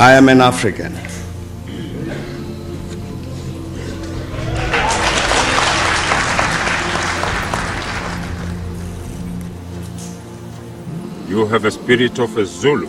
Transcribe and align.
I 0.00 0.12
am 0.12 0.28
an 0.28 0.40
African. 0.40 0.92
You 11.28 11.46
have 11.46 11.64
a 11.64 11.70
spirit 11.72 12.20
of 12.20 12.36
a 12.38 12.46
Zulu. 12.46 12.86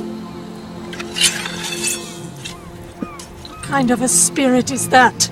What 3.47 3.63
kind 3.63 3.89
of 3.89 4.03
a 4.03 4.07
spirit 4.07 4.69
is 4.69 4.87
that? 4.89 5.31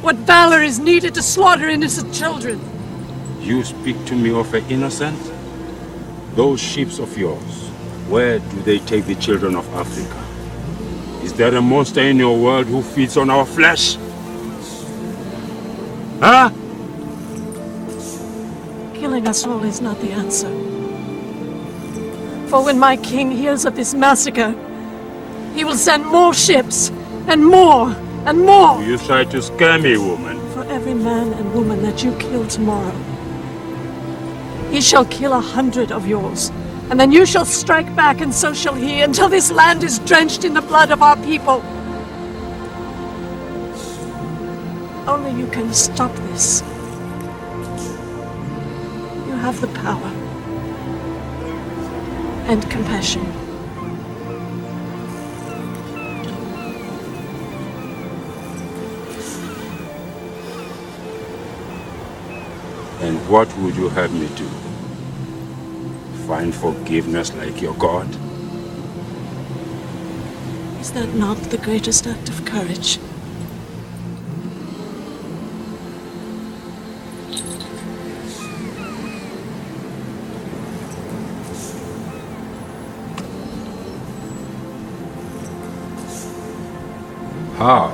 What 0.00 0.14
valor 0.14 0.62
is 0.62 0.78
needed 0.78 1.14
to 1.14 1.22
slaughter 1.22 1.68
innocent 1.68 2.14
children? 2.14 2.60
You 3.40 3.64
speak 3.64 4.04
to 4.04 4.14
me 4.14 4.30
of 4.30 4.54
an 4.54 4.64
innocent? 4.70 5.18
Those 6.36 6.60
ships 6.60 7.00
of 7.00 7.18
yours, 7.18 7.69
where 8.10 8.40
do 8.40 8.62
they 8.62 8.80
take 8.80 9.04
the 9.06 9.14
children 9.14 9.54
of 9.54 9.66
Africa? 9.74 11.24
Is 11.24 11.32
there 11.32 11.54
a 11.54 11.62
monster 11.62 12.00
in 12.00 12.16
your 12.16 12.36
world 12.36 12.66
who 12.66 12.82
feeds 12.82 13.16
on 13.16 13.30
our 13.30 13.46
flesh? 13.46 13.96
Huh? 16.18 16.50
Killing 18.94 19.28
us 19.28 19.46
all 19.46 19.62
is 19.64 19.80
not 19.80 20.00
the 20.00 20.10
answer. 20.10 20.50
For 22.48 22.64
when 22.64 22.80
my 22.80 22.96
king 22.96 23.30
hears 23.30 23.64
of 23.64 23.76
this 23.76 23.94
massacre, 23.94 24.54
he 25.54 25.62
will 25.64 25.76
send 25.76 26.04
more 26.04 26.34
ships, 26.34 26.90
and 27.28 27.46
more, 27.46 27.94
and 28.26 28.40
more. 28.40 28.82
You 28.82 28.98
try 28.98 29.24
to 29.24 29.40
scare 29.40 29.78
me, 29.78 29.96
woman. 29.96 30.40
For 30.50 30.64
every 30.64 30.94
man 30.94 31.32
and 31.32 31.54
woman 31.54 31.82
that 31.82 32.02
you 32.02 32.12
kill 32.16 32.46
tomorrow, 32.48 32.94
he 34.70 34.80
shall 34.80 35.04
kill 35.04 35.32
a 35.32 35.40
hundred 35.40 35.92
of 35.92 36.08
yours. 36.08 36.50
And 36.90 36.98
then 36.98 37.12
you 37.12 37.24
shall 37.24 37.44
strike 37.44 37.94
back, 37.94 38.20
and 38.20 38.34
so 38.34 38.52
shall 38.52 38.74
he, 38.74 39.00
until 39.00 39.28
this 39.28 39.52
land 39.52 39.84
is 39.84 40.00
drenched 40.00 40.44
in 40.44 40.54
the 40.54 40.60
blood 40.60 40.90
of 40.90 41.02
our 41.02 41.16
people. 41.18 41.62
Only 45.06 45.30
you 45.40 45.46
can 45.46 45.72
stop 45.72 46.12
this. 46.30 46.62
You 49.26 49.36
have 49.36 49.60
the 49.60 49.68
power 49.68 50.12
and 52.50 52.68
compassion. 52.68 53.24
And 63.00 63.28
what 63.28 63.56
would 63.58 63.76
you 63.76 63.88
have 63.90 64.12
me 64.12 64.28
do? 64.36 64.69
Find 66.30 66.54
forgiveness 66.54 67.34
like 67.34 67.60
your 67.60 67.74
God? 67.74 68.06
Is 70.80 70.92
that 70.92 71.12
not 71.16 71.36
the 71.50 71.58
greatest 71.58 72.06
act 72.06 72.28
of 72.28 72.44
courage? 72.44 73.00
How 87.56 87.90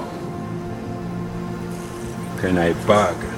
can 2.43 2.59
I 2.59 2.75
bargain 2.87 3.36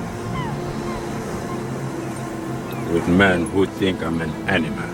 with 2.92 3.06
men 3.06 3.44
who 3.50 3.66
think 3.66 4.02
I'm 4.02 4.20
an 4.20 4.30
animal? 4.48 4.88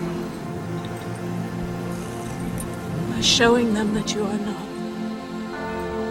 By 3.09 3.21
showing 3.21 3.73
them 3.73 3.93
that 3.93 4.13
you 4.13 4.25
are 4.25 4.37
not. 4.37 4.65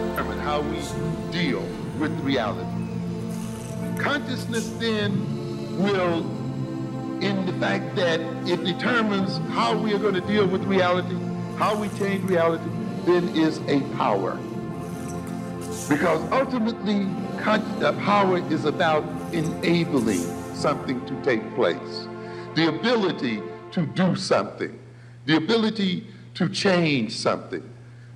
determine 0.09 0.39
how 0.39 0.61
we 0.61 0.79
deal 1.31 1.61
with 1.99 2.11
reality. 2.21 2.65
Consciousness 3.99 4.67
then 4.79 5.77
will, 5.77 6.19
in 7.21 7.45
the 7.45 7.53
fact 7.53 7.95
that 7.95 8.19
it 8.47 8.63
determines 8.63 9.37
how 9.53 9.77
we 9.77 9.93
are 9.93 9.99
going 9.99 10.15
to 10.15 10.21
deal 10.21 10.47
with 10.47 10.63
reality, 10.63 11.15
how 11.57 11.75
we 11.75 11.87
change 11.89 12.23
reality, 12.27 12.69
then 13.05 13.29
is 13.35 13.59
a 13.67 13.81
power. 13.95 14.39
Because 15.87 16.19
ultimately, 16.31 17.07
con- 17.39 17.61
uh, 17.83 17.93
power 18.03 18.37
is 18.51 18.65
about 18.65 19.03
enabling 19.31 20.34
something 20.55 21.05
to 21.05 21.21
take 21.21 21.41
place. 21.55 22.07
The 22.55 22.69
ability 22.69 23.41
to 23.71 23.85
do 23.85 24.15
something, 24.15 24.79
the 25.25 25.35
ability 25.35 26.07
to 26.35 26.49
change 26.49 27.11
something, 27.11 27.63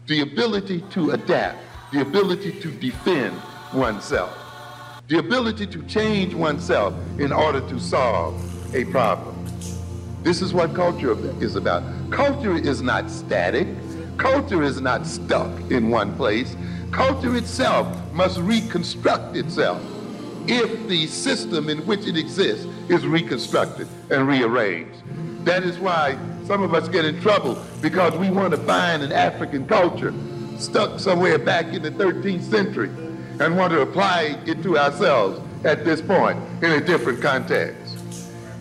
the 0.07 0.22
ability 0.22 0.83
to 0.91 1.11
adapt, 1.11 1.57
the 1.91 2.01
ability 2.01 2.59
to 2.61 2.72
defend 2.72 3.35
oneself, 3.73 4.35
the 5.07 5.19
ability 5.19 5.67
to 5.67 5.83
change 5.83 6.33
oneself 6.33 6.94
in 7.17 7.31
order 7.31 7.61
to 7.61 7.79
solve 7.79 8.75
a 8.75 8.85
problem. 8.85 9.35
This 10.23 10.41
is 10.41 10.53
what 10.53 10.73
culture 10.75 11.17
is 11.41 11.55
about. 11.55 11.83
Culture 12.11 12.55
is 12.55 12.81
not 12.81 13.09
static. 13.09 13.67
Culture 14.17 14.63
is 14.63 14.81
not 14.81 15.07
stuck 15.07 15.49
in 15.72 15.89
one 15.89 16.16
place. 16.16 16.55
Culture 16.91 17.35
itself 17.35 17.88
must 18.13 18.38
reconstruct 18.39 19.35
itself 19.35 19.81
if 20.47 20.88
the 20.88 21.07
system 21.07 21.69
in 21.69 21.85
which 21.85 22.05
it 22.07 22.17
exists 22.17 22.66
is 22.89 23.05
reconstructed 23.05 23.88
and 24.09 24.27
rearranged. 24.27 25.03
That 25.45 25.63
is 25.63 25.77
why 25.79 26.17
some 26.45 26.63
of 26.63 26.73
us 26.73 26.88
get 26.89 27.05
in 27.05 27.22
trouble 27.22 27.63
because 27.81 28.17
we 28.17 28.29
want 28.29 28.51
to 28.51 28.57
find 28.57 29.03
an 29.03 29.11
African 29.11 29.67
culture 29.67 30.13
stuck 30.57 30.99
somewhere 30.99 31.39
back 31.39 31.67
in 31.67 31.81
the 31.81 31.91
13th 31.91 32.44
century 32.44 32.89
and 33.39 33.55
want 33.55 33.72
to 33.72 33.81
apply 33.81 34.38
it 34.45 34.61
to 34.63 34.78
ourselves 34.78 35.39
at 35.63 35.85
this 35.85 36.01
point 36.01 36.38
in 36.61 36.72
a 36.72 36.81
different 36.81 37.22
context. 37.22 37.97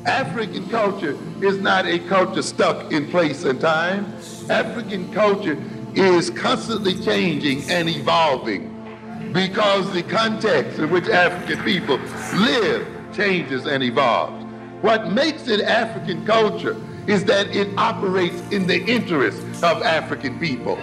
African 0.06 0.68
culture 0.68 1.18
is 1.42 1.58
not 1.58 1.86
a 1.86 1.98
culture 2.00 2.42
stuck 2.42 2.92
in 2.92 3.10
place 3.10 3.44
and 3.44 3.60
time. 3.60 4.06
African 4.48 5.12
culture 5.12 5.62
is 5.94 6.30
constantly 6.30 6.94
changing 7.02 7.68
and 7.70 7.88
evolving 7.88 8.77
because 9.32 9.92
the 9.92 10.02
context 10.02 10.78
in 10.78 10.90
which 10.90 11.08
African 11.08 11.62
people 11.64 11.98
live 12.34 12.86
changes 13.14 13.66
and 13.66 13.82
evolves. 13.82 14.44
What 14.82 15.12
makes 15.12 15.48
it 15.48 15.60
African 15.60 16.24
culture 16.24 16.76
is 17.06 17.24
that 17.24 17.54
it 17.54 17.76
operates 17.78 18.40
in 18.52 18.66
the 18.66 18.84
interest 18.84 19.38
of 19.62 19.82
African 19.82 20.38
people. 20.38 20.78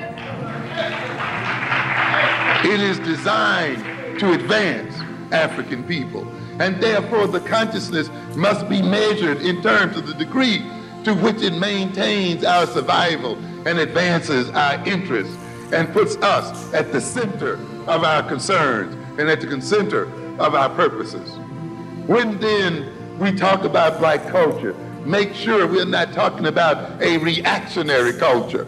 It 2.66 2.80
is 2.80 3.00
designed 3.00 4.20
to 4.20 4.34
advance 4.34 4.96
African 5.32 5.84
people. 5.84 6.28
And 6.60 6.82
therefore, 6.82 7.28
the 7.28 7.42
consciousness 7.42 8.10
must 8.36 8.68
be 8.70 8.82
measured 8.82 9.42
in 9.42 9.62
terms 9.62 9.98
of 9.98 10.08
the 10.08 10.14
degree 10.14 10.66
to 11.04 11.14
which 11.14 11.42
it 11.42 11.54
maintains 11.54 12.44
our 12.44 12.66
survival 12.66 13.38
and 13.68 13.78
advances 13.80 14.50
our 14.50 14.84
interests 14.88 15.38
and 15.72 15.92
puts 15.94 16.16
us 16.18 16.74
at 16.74 16.92
the 16.92 17.02
center 17.02 17.60
of 17.88 18.04
our 18.04 18.24
concerns 18.24 18.94
and 19.20 19.30
at 19.30 19.42
the 19.42 19.62
center 19.62 20.06
of 20.40 20.56
our 20.56 20.70
purposes. 20.70 21.38
When 22.08 22.40
then 22.40 22.92
we 23.20 23.32
talk 23.32 23.64
about 23.64 24.00
black 24.00 24.28
culture, 24.28 24.74
make 25.06 25.34
sure 25.34 25.68
we're 25.68 25.86
not 25.86 26.14
talking 26.14 26.48
about 26.48 27.02
a 27.02 27.18
reactionary 27.18 28.14
culture, 28.14 28.68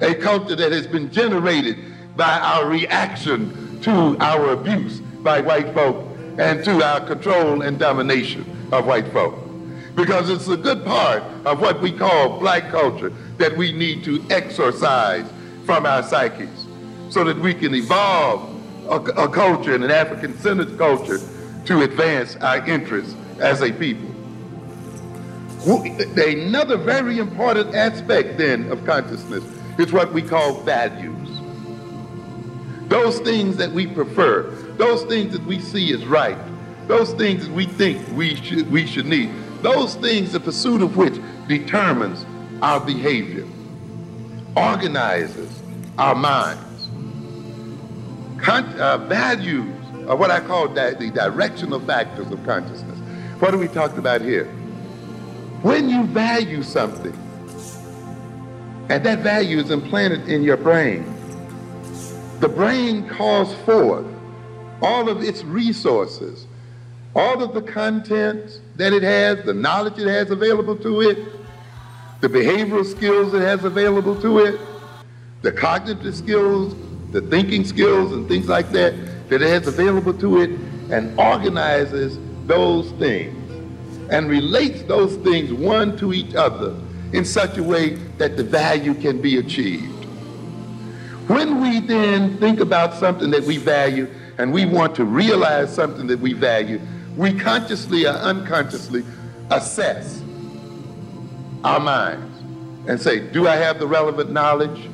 a 0.00 0.14
culture 0.14 0.56
that 0.56 0.72
has 0.72 0.86
been 0.86 1.10
generated 1.10 1.76
by 2.16 2.38
our 2.38 2.66
reaction 2.68 3.80
to 3.82 4.16
our 4.20 4.52
abuse 4.52 5.00
by 5.22 5.40
white 5.40 5.72
folk 5.74 6.06
and 6.38 6.64
to 6.64 6.82
our 6.82 7.00
control 7.00 7.62
and 7.62 7.78
domination 7.78 8.44
of 8.72 8.86
white 8.86 9.08
folk. 9.08 9.34
Because 9.94 10.30
it's 10.30 10.48
a 10.48 10.56
good 10.56 10.84
part 10.84 11.22
of 11.44 11.60
what 11.60 11.80
we 11.80 11.92
call 11.92 12.38
black 12.38 12.70
culture 12.70 13.12
that 13.38 13.56
we 13.56 13.72
need 13.72 14.04
to 14.04 14.24
exorcise 14.30 15.26
from 15.64 15.84
our 15.84 16.02
psyches 16.02 16.66
so 17.08 17.24
that 17.24 17.38
we 17.38 17.52
can 17.52 17.74
evolve 17.74 18.49
a, 18.88 18.96
a 18.96 19.28
culture 19.28 19.74
and 19.74 19.84
an 19.84 19.90
African-centered 19.90 20.78
culture 20.78 21.18
to 21.66 21.82
advance 21.82 22.36
our 22.36 22.66
interests 22.68 23.14
as 23.38 23.60
a 23.62 23.72
people. 23.72 24.08
Another 26.16 26.76
very 26.76 27.18
important 27.18 27.74
aspect 27.74 28.38
then 28.38 28.70
of 28.72 28.84
consciousness 28.86 29.44
is 29.78 29.92
what 29.92 30.12
we 30.12 30.22
call 30.22 30.62
values. 30.62 31.28
Those 32.88 33.20
things 33.20 33.56
that 33.58 33.70
we 33.70 33.86
prefer, 33.86 34.50
those 34.76 35.04
things 35.04 35.32
that 35.32 35.44
we 35.44 35.60
see 35.60 35.92
as 35.92 36.04
right, 36.06 36.38
those 36.88 37.12
things 37.12 37.46
that 37.46 37.54
we 37.54 37.66
think 37.66 38.04
we 38.16 38.34
should, 38.36 38.70
we 38.70 38.86
should 38.86 39.06
need, 39.06 39.30
those 39.62 39.94
things, 39.96 40.32
the 40.32 40.40
pursuit 40.40 40.82
of 40.82 40.96
which 40.96 41.20
determines 41.46 42.24
our 42.62 42.80
behavior, 42.80 43.46
organizes 44.56 45.62
our 45.98 46.14
minds. 46.14 46.69
Con- 48.42 48.64
uh, 48.80 48.98
values 48.98 49.74
are 50.08 50.16
what 50.16 50.30
I 50.30 50.40
call 50.40 50.68
di- 50.68 50.94
the 50.94 51.10
directional 51.10 51.80
factors 51.80 52.30
of 52.30 52.44
consciousness. 52.44 52.98
What 53.40 53.54
are 53.54 53.58
we 53.58 53.68
talking 53.68 53.98
about 53.98 54.20
here? 54.22 54.46
When 55.62 55.88
you 55.90 56.04
value 56.04 56.62
something, 56.62 57.14
And 58.88 59.04
that 59.04 59.20
value 59.20 59.58
is 59.60 59.70
implanted 59.70 60.28
in 60.28 60.42
your 60.42 60.56
brain. 60.56 61.04
The 62.40 62.48
brain 62.48 63.08
calls 63.08 63.54
forth 63.64 64.04
all 64.82 65.08
of 65.08 65.22
its 65.22 65.44
resources, 65.44 66.48
all 67.14 67.40
of 67.40 67.54
the 67.54 67.62
content 67.62 68.60
that 68.74 68.92
it 68.92 69.04
has, 69.04 69.44
the 69.44 69.54
knowledge 69.54 69.96
it 69.98 70.08
has 70.08 70.32
available 70.32 70.74
to 70.78 71.02
it, 71.02 71.18
the 72.20 72.28
behavioral 72.28 72.84
skills 72.84 73.32
it 73.32 73.42
has 73.42 73.62
available 73.62 74.20
to 74.22 74.38
it, 74.38 74.60
the 75.42 75.52
cognitive 75.52 76.16
skills, 76.16 76.74
the 77.12 77.20
thinking 77.22 77.64
skills, 77.64 78.12
and 78.12 78.28
things 78.28 78.48
like 78.48 78.70
that 78.70 78.94
that 79.28 79.42
it 79.42 79.48
has 79.48 79.66
available 79.66 80.12
to 80.14 80.40
it, 80.40 80.50
and 80.90 81.18
organizes 81.18 82.18
those 82.46 82.90
things 82.92 83.36
and 84.10 84.28
relates 84.28 84.82
those 84.82 85.16
things 85.18 85.52
one 85.52 85.96
to 85.96 86.12
each 86.12 86.34
other 86.34 86.74
in 87.12 87.24
such 87.24 87.56
a 87.58 87.62
way 87.62 87.90
that 88.18 88.36
the 88.36 88.42
value 88.42 88.94
can 88.94 89.20
be 89.22 89.38
achieved. 89.38 90.04
When 91.28 91.60
we 91.60 91.78
then 91.78 92.36
think 92.38 92.58
about 92.58 92.94
something 92.94 93.30
that 93.30 93.44
we 93.44 93.56
value 93.56 94.08
and 94.38 94.52
we 94.52 94.66
want 94.66 94.96
to 94.96 95.04
realize 95.04 95.72
something 95.72 96.08
that 96.08 96.18
we 96.18 96.32
value, 96.32 96.80
we 97.16 97.32
consciously 97.32 98.04
or 98.06 98.14
unconsciously 98.14 99.04
assess 99.50 100.22
our 101.62 101.78
minds 101.78 102.36
and 102.88 103.00
say, 103.00 103.20
do 103.20 103.46
I 103.46 103.56
have 103.56 103.78
the 103.78 103.86
relevant 103.86 104.32
knowledge? 104.32 104.88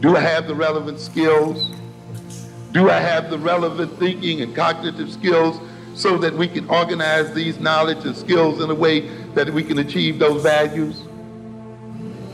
Do 0.00 0.14
I 0.14 0.20
have 0.20 0.46
the 0.46 0.54
relevant 0.54 1.00
skills? 1.00 1.70
Do 2.72 2.90
I 2.90 3.00
have 3.00 3.30
the 3.30 3.38
relevant 3.38 3.98
thinking 3.98 4.42
and 4.42 4.54
cognitive 4.54 5.10
skills 5.10 5.58
so 5.94 6.18
that 6.18 6.34
we 6.34 6.48
can 6.48 6.68
organize 6.68 7.32
these 7.32 7.58
knowledge 7.58 8.04
and 8.04 8.14
skills 8.14 8.60
in 8.62 8.70
a 8.70 8.74
way 8.74 9.08
that 9.34 9.48
we 9.48 9.62
can 9.62 9.78
achieve 9.78 10.18
those 10.18 10.42
values? 10.42 11.02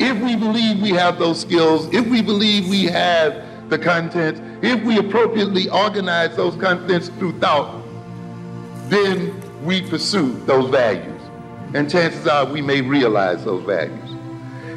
If 0.01 0.21
we 0.21 0.35
believe 0.35 0.83
we 0.83 0.91
have 0.91 1.21
those 1.21 1.41
skills, 1.41 1.87
if 1.95 2.05
we 2.09 2.21
believe 2.21 2.69
we 2.69 2.85
have 2.87 3.71
the 3.71 3.79
content, 3.79 4.65
if 4.65 4.83
we 4.83 4.99
appropriately 4.99 5.69
organize 5.71 6.35
those 6.35 6.57
contents 6.57 7.11
through 7.11 7.39
thought, 7.39 7.81
then 8.89 9.41
we 9.65 9.89
pursue 9.89 10.33
those 10.47 10.69
values. 10.69 11.23
And 11.75 11.89
chances 11.89 12.27
are 12.27 12.45
we 12.45 12.61
may 12.61 12.81
realize 12.81 13.45
those 13.45 13.65
values. 13.65 14.11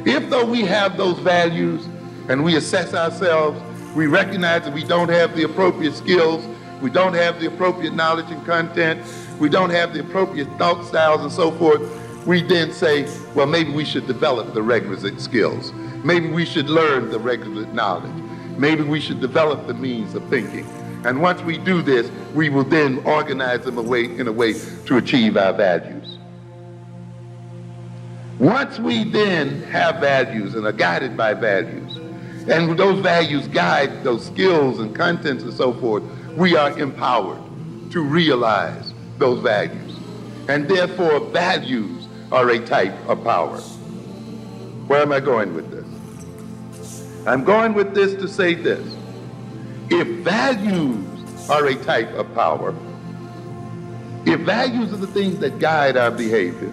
If 0.06 0.30
though 0.30 0.46
we 0.46 0.62
have 0.62 0.96
those 0.96 1.18
values 1.18 1.88
and 2.28 2.42
we 2.42 2.56
assess 2.56 2.94
ourselves, 2.94 3.60
we 3.94 4.06
recognize 4.06 4.64
that 4.64 4.74
we 4.74 4.84
don't 4.84 5.08
have 5.08 5.34
the 5.36 5.44
appropriate 5.44 5.94
skills, 5.94 6.44
we 6.82 6.90
don't 6.90 7.14
have 7.14 7.40
the 7.40 7.46
appropriate 7.46 7.94
knowledge 7.94 8.30
and 8.30 8.44
content, 8.44 9.00
we 9.38 9.48
don't 9.48 9.70
have 9.70 9.94
the 9.94 10.00
appropriate 10.00 10.48
thought 10.58 10.84
styles 10.84 11.22
and 11.22 11.32
so 11.32 11.50
forth, 11.52 11.80
we 12.26 12.42
then 12.42 12.72
say, 12.72 13.08
well, 13.34 13.46
maybe 13.46 13.72
we 13.72 13.84
should 13.84 14.06
develop 14.06 14.52
the 14.52 14.62
requisite 14.62 15.20
skills. 15.20 15.72
Maybe 16.04 16.28
we 16.28 16.44
should 16.44 16.68
learn 16.68 17.10
the 17.10 17.18
requisite 17.18 17.72
knowledge. 17.72 18.12
Maybe 18.58 18.82
we 18.82 19.00
should 19.00 19.20
develop 19.20 19.66
the 19.66 19.74
means 19.74 20.14
of 20.14 20.28
thinking. 20.28 20.66
And 21.04 21.22
once 21.22 21.40
we 21.42 21.56
do 21.56 21.82
this, 21.82 22.10
we 22.34 22.48
will 22.48 22.64
then 22.64 22.98
organize 23.04 23.64
them 23.64 23.78
away 23.78 24.04
in 24.04 24.26
a 24.26 24.32
way 24.32 24.54
to 24.86 24.96
achieve 24.96 25.36
our 25.36 25.52
values. 25.52 26.18
Once 28.38 28.78
we 28.78 29.04
then 29.04 29.62
have 29.62 30.00
values 30.00 30.54
and 30.54 30.66
are 30.66 30.72
guided 30.72 31.16
by 31.16 31.32
values, 31.32 31.85
and 32.48 32.78
those 32.78 33.00
values 33.00 33.48
guide 33.48 34.04
those 34.04 34.24
skills 34.26 34.78
and 34.78 34.94
contents 34.94 35.42
and 35.42 35.52
so 35.52 35.72
forth, 35.74 36.02
we 36.36 36.56
are 36.56 36.78
empowered 36.78 37.40
to 37.90 38.00
realize 38.02 38.92
those 39.18 39.40
values. 39.40 39.96
And 40.48 40.68
therefore, 40.68 41.20
values 41.30 42.06
are 42.30 42.48
a 42.50 42.64
type 42.64 42.94
of 43.08 43.24
power. 43.24 43.58
Where 44.86 45.02
am 45.02 45.12
I 45.12 45.20
going 45.20 45.54
with 45.54 45.70
this? 45.70 47.26
I'm 47.26 47.42
going 47.42 47.74
with 47.74 47.94
this 47.94 48.14
to 48.14 48.28
say 48.28 48.54
this. 48.54 48.86
If 49.90 50.06
values 50.24 51.50
are 51.50 51.66
a 51.66 51.74
type 51.74 52.12
of 52.12 52.32
power, 52.34 52.74
if 54.24 54.40
values 54.40 54.92
are 54.92 54.96
the 54.96 55.06
things 55.08 55.38
that 55.38 55.58
guide 55.58 55.96
our 55.96 56.12
behavior, 56.12 56.72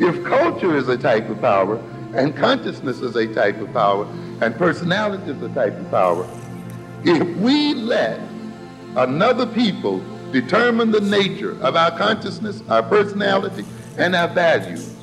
if 0.00 0.24
culture 0.24 0.76
is 0.76 0.88
a 0.88 0.96
type 0.96 1.28
of 1.28 1.40
power, 1.40 1.76
and 2.14 2.36
consciousness 2.36 3.00
is 3.00 3.16
a 3.16 3.26
type 3.34 3.60
of 3.60 3.72
power, 3.72 4.06
and 4.44 4.54
personality 4.56 5.30
is 5.30 5.40
a 5.40 5.48
type 5.54 5.74
of 5.78 5.90
power, 5.90 6.28
if 7.02 7.36
we 7.38 7.72
let 7.72 8.20
another 8.94 9.46
people 9.46 10.04
determine 10.32 10.90
the 10.90 11.00
nature 11.00 11.52
of 11.62 11.76
our 11.76 11.96
consciousness, 11.96 12.62
our 12.68 12.82
personality, 12.82 13.64
and 13.96 14.14
our 14.14 14.28
values, 14.28 14.94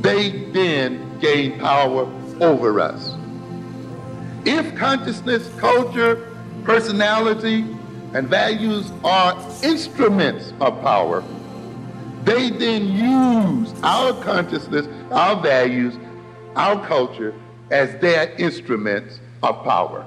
they 0.00 0.30
then 0.52 1.18
gain 1.18 1.60
power 1.60 2.10
over 2.40 2.80
us. 2.80 3.14
If 4.46 4.74
consciousness, 4.76 5.50
culture, 5.58 6.32
personality, 6.64 7.66
and 8.14 8.28
values 8.28 8.90
are 9.04 9.38
instruments 9.62 10.54
of 10.62 10.80
power, 10.80 11.22
they 12.24 12.48
then 12.48 12.86
use 12.86 13.74
our 13.82 14.14
consciousness, 14.22 14.88
our 15.10 15.38
values, 15.42 15.98
our 16.56 16.86
culture 16.86 17.34
as 17.70 17.98
their 18.00 18.32
instruments 18.36 19.20
of 19.42 19.62
power. 19.64 20.06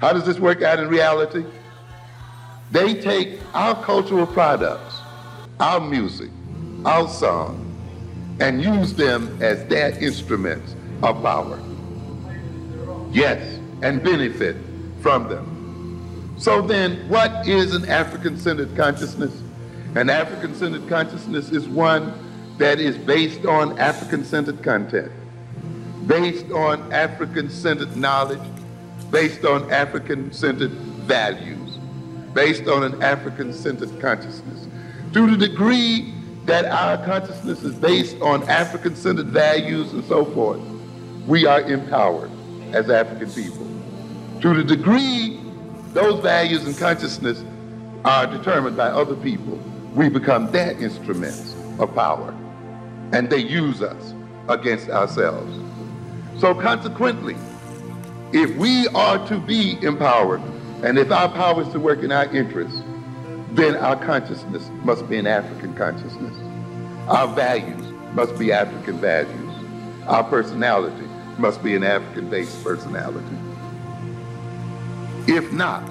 How 0.00 0.12
does 0.12 0.24
this 0.24 0.38
work 0.38 0.62
out 0.62 0.78
in 0.78 0.88
reality? 0.88 1.44
They 2.70 2.94
take 2.94 3.38
our 3.54 3.80
cultural 3.84 4.26
products, 4.26 4.96
our 5.60 5.80
music, 5.80 6.30
our 6.84 7.08
song, 7.08 7.68
and 8.40 8.62
use 8.62 8.94
them 8.94 9.40
as 9.42 9.64
their 9.66 9.90
instruments 10.02 10.74
of 11.02 11.22
power. 11.22 11.60
Yes, 13.12 13.60
and 13.82 14.02
benefit 14.02 14.56
from 15.00 15.28
them. 15.28 16.34
So 16.38 16.62
then, 16.62 17.08
what 17.08 17.46
is 17.46 17.74
an 17.74 17.88
African 17.88 18.38
centered 18.38 18.74
consciousness? 18.74 19.42
An 19.94 20.08
African 20.08 20.54
centered 20.54 20.88
consciousness 20.88 21.50
is 21.50 21.68
one 21.68 22.12
that 22.58 22.80
is 22.80 22.96
based 22.96 23.44
on 23.44 23.78
African 23.78 24.24
centered 24.24 24.62
content, 24.62 25.12
based 26.06 26.50
on 26.50 26.92
African 26.92 27.48
centered 27.48 27.96
knowledge, 27.96 28.40
based 29.10 29.44
on 29.44 29.70
African 29.72 30.32
centered 30.32 30.70
values, 30.70 31.78
based 32.34 32.66
on 32.68 32.82
an 32.84 33.02
African 33.02 33.52
centered 33.52 34.00
consciousness. 34.00 34.66
To 35.12 35.30
the 35.30 35.36
degree 35.36 36.14
that 36.46 36.64
our 36.64 36.96
consciousness 37.04 37.62
is 37.62 37.74
based 37.74 38.20
on 38.20 38.48
African 38.48 38.96
centered 38.96 39.28
values 39.28 39.92
and 39.92 40.04
so 40.04 40.24
forth, 40.24 40.60
we 41.26 41.46
are 41.46 41.60
empowered 41.62 42.30
as 42.72 42.90
African 42.90 43.30
people. 43.30 43.66
To 44.40 44.54
the 44.54 44.64
degree 44.64 45.38
those 45.92 46.20
values 46.20 46.64
and 46.64 46.76
consciousness 46.76 47.44
are 48.06 48.26
determined 48.26 48.76
by 48.78 48.86
other 48.86 49.14
people, 49.14 49.56
we 49.94 50.08
become 50.08 50.50
their 50.50 50.70
instruments 50.82 51.54
of 51.78 51.94
power. 51.94 52.34
And 53.12 53.28
they 53.28 53.38
use 53.38 53.82
us 53.82 54.14
against 54.48 54.88
ourselves. 54.88 55.54
So 56.38 56.54
consequently, 56.54 57.36
if 58.32 58.56
we 58.56 58.88
are 58.88 59.24
to 59.28 59.38
be 59.38 59.78
empowered, 59.82 60.40
and 60.82 60.98
if 60.98 61.12
our 61.12 61.28
power 61.28 61.62
is 61.62 61.68
to 61.68 61.78
work 61.78 62.02
in 62.02 62.10
our 62.10 62.24
interests, 62.34 62.82
then 63.52 63.76
our 63.76 63.96
consciousness 63.96 64.68
must 64.84 65.08
be 65.08 65.18
an 65.18 65.26
African 65.26 65.74
consciousness. 65.74 66.34
Our 67.08 67.28
values 67.34 67.84
must 68.14 68.38
be 68.38 68.52
African 68.52 68.98
values. 68.98 69.54
Our 70.06 70.24
personality 70.24 71.06
must 71.38 71.62
be 71.62 71.76
an 71.76 71.84
African 71.84 72.30
based 72.30 72.64
personality. 72.64 73.36
If 75.26 75.52
not, 75.52 75.82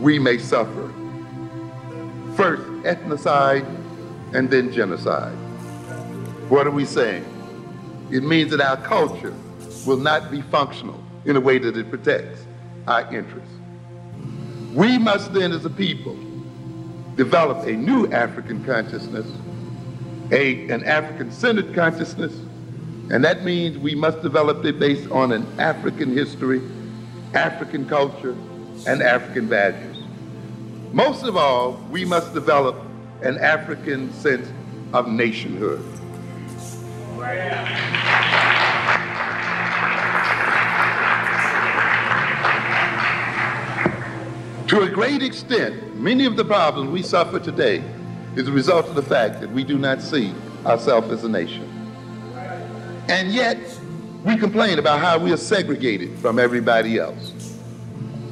we 0.00 0.18
may 0.18 0.38
suffer 0.38 0.92
first 2.36 2.62
ethnocide 2.84 3.64
and 4.34 4.50
then 4.50 4.72
genocide. 4.72 5.34
What 6.48 6.66
are 6.66 6.70
we 6.70 6.84
saying? 6.84 7.24
It 8.10 8.22
means 8.22 8.50
that 8.52 8.60
our 8.60 8.76
culture 8.76 9.34
will 9.86 9.96
not 9.96 10.30
be 10.30 10.42
functional 10.42 11.02
in 11.24 11.36
a 11.36 11.40
way 11.40 11.58
that 11.58 11.76
it 11.76 11.90
protects 11.90 12.44
our 12.86 13.12
interests. 13.14 13.52
We 14.74 14.98
must 14.98 15.32
then, 15.32 15.52
as 15.52 15.64
a 15.64 15.70
people, 15.70 16.16
develop 17.16 17.66
a 17.66 17.72
new 17.72 18.06
African 18.12 18.64
consciousness, 18.64 19.26
a, 20.30 20.68
an 20.68 20.84
African 20.84 21.32
centered 21.32 21.74
consciousness, 21.74 22.32
and 23.10 23.24
that 23.24 23.44
means 23.44 23.78
we 23.78 23.94
must 23.94 24.22
develop 24.22 24.64
it 24.64 24.78
based 24.78 25.10
on 25.10 25.32
an 25.32 25.46
African 25.58 26.12
history, 26.12 26.60
African 27.34 27.88
culture, 27.88 28.36
and 28.86 29.02
African 29.02 29.48
values. 29.48 29.96
Most 30.92 31.24
of 31.24 31.36
all, 31.36 31.72
we 31.90 32.04
must 32.04 32.34
develop 32.34 32.76
an 33.22 33.38
African 33.38 34.12
sense 34.12 34.48
of 34.92 35.08
nationhood. 35.08 35.82
To 44.68 44.82
a 44.82 44.90
great 44.90 45.22
extent, 45.22 45.96
many 45.96 46.26
of 46.26 46.36
the 46.36 46.44
problems 46.44 46.90
we 46.90 47.02
suffer 47.02 47.40
today 47.40 47.82
is 48.34 48.48
a 48.48 48.52
result 48.52 48.86
of 48.88 48.94
the 48.96 49.02
fact 49.02 49.40
that 49.40 49.50
we 49.50 49.64
do 49.64 49.78
not 49.78 50.02
see 50.02 50.34
ourselves 50.66 51.10
as 51.10 51.24
a 51.24 51.28
nation. 51.30 51.64
And 53.08 53.32
yet, 53.32 53.56
we 54.22 54.36
complain 54.36 54.78
about 54.78 55.00
how 55.00 55.18
we 55.18 55.32
are 55.32 55.38
segregated 55.38 56.18
from 56.18 56.38
everybody 56.38 56.98
else. 56.98 57.32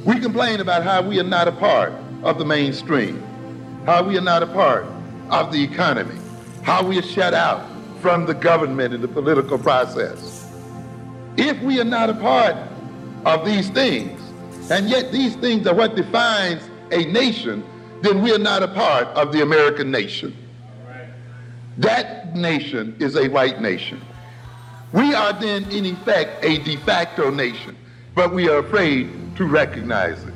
We 0.03 0.19
complain 0.19 0.59
about 0.59 0.83
how 0.83 1.01
we 1.01 1.19
are 1.19 1.23
not 1.23 1.47
a 1.47 1.53
part 1.53 1.91
of 2.21 2.37
the 2.37 2.45
mainstream, 2.45 3.23
how 3.87 4.03
we 4.03 4.15
are 4.15 4.21
not 4.21 4.43
a 4.43 4.47
part 4.47 4.85
of 5.31 5.51
the 5.51 5.63
economy, 5.63 6.19
how 6.61 6.83
we 6.83 6.99
are 6.99 7.03
shut 7.03 7.33
out 7.33 7.74
from 8.05 8.27
the 8.27 8.35
government 8.35 8.93
and 8.93 9.03
the 9.03 9.07
political 9.07 9.57
process. 9.57 10.47
If 11.37 11.59
we 11.63 11.81
are 11.81 11.83
not 11.99 12.11
a 12.11 12.13
part 12.13 12.55
of 13.25 13.43
these 13.43 13.67
things, 13.71 14.21
and 14.69 14.87
yet 14.87 15.11
these 15.11 15.35
things 15.37 15.65
are 15.65 15.73
what 15.73 15.95
defines 15.95 16.61
a 16.91 17.05
nation, 17.05 17.63
then 18.03 18.21
we 18.21 18.31
are 18.31 18.37
not 18.37 18.61
a 18.61 18.67
part 18.67 19.07
of 19.17 19.31
the 19.31 19.41
American 19.41 19.89
nation. 19.89 20.37
That 21.79 22.35
nation 22.35 22.95
is 22.99 23.15
a 23.15 23.27
white 23.27 23.59
nation. 23.59 23.99
We 24.93 25.15
are 25.15 25.33
then, 25.33 25.63
in 25.71 25.87
effect, 25.87 26.45
a 26.45 26.59
de 26.59 26.75
facto 26.75 27.31
nation, 27.31 27.75
but 28.13 28.35
we 28.35 28.47
are 28.49 28.59
afraid 28.59 29.35
to 29.37 29.47
recognize 29.47 30.23
it. 30.23 30.33